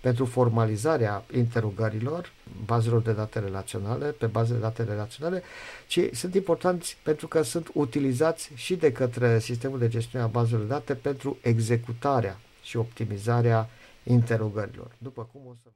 pentru 0.00 0.24
formalizarea 0.24 1.24
interogărilor, 1.34 2.32
bazelor 2.64 3.02
de 3.02 3.12
date 3.12 3.38
relaționale, 3.38 4.06
pe 4.06 4.26
baze 4.26 4.52
de 4.52 4.58
date 4.58 4.82
relaționale, 4.82 5.42
ci 5.86 6.00
sunt 6.12 6.34
importanți 6.34 6.96
pentru 7.02 7.28
că 7.28 7.42
sunt 7.42 7.70
utilizați 7.74 8.50
și 8.54 8.76
de 8.76 8.92
către 8.92 9.38
sistemul 9.38 9.78
de 9.78 9.88
gestiune 9.88 10.24
a 10.24 10.28
bazelor 10.28 10.60
de 10.62 10.68
date 10.68 10.94
pentru 10.94 11.38
executarea 11.42 12.38
și 12.62 12.76
optimizarea 12.76 13.68
interogărilor. 14.04 14.90
După 14.98 15.28
cum 15.32 15.40
o 15.46 15.54
să 15.62 15.68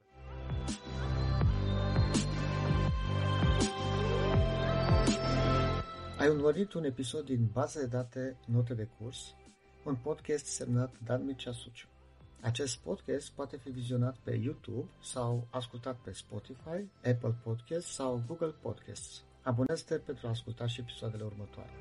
Ai 6.23 6.29
urmărit 6.29 6.73
un 6.73 6.83
episod 6.83 7.25
din 7.25 7.49
Baza 7.53 7.79
de 7.79 7.85
date 7.85 8.37
Note 8.45 8.73
de 8.73 8.87
curs, 8.97 9.35
un 9.83 9.95
podcast 9.95 10.45
semnat 10.45 10.93
Dan 11.05 11.25
Mircea 11.25 11.51
Suciu. 11.51 11.92
Acest 12.43 12.77
podcast 12.77 13.31
poate 13.31 13.57
fi 13.57 13.69
vizionat 13.69 14.15
pe 14.23 14.39
YouTube 14.43 14.89
sau 15.01 15.47
ascultat 15.49 15.95
pe 16.03 16.11
Spotify, 16.11 16.87
Apple 17.03 17.35
Podcasts 17.43 17.93
sau 17.93 18.23
Google 18.27 18.55
Podcasts. 18.61 19.23
Abonează-te 19.41 19.95
pentru 19.95 20.27
a 20.27 20.29
asculta 20.29 20.67
și 20.67 20.79
episoadele 20.79 21.23
următoare. 21.23 21.71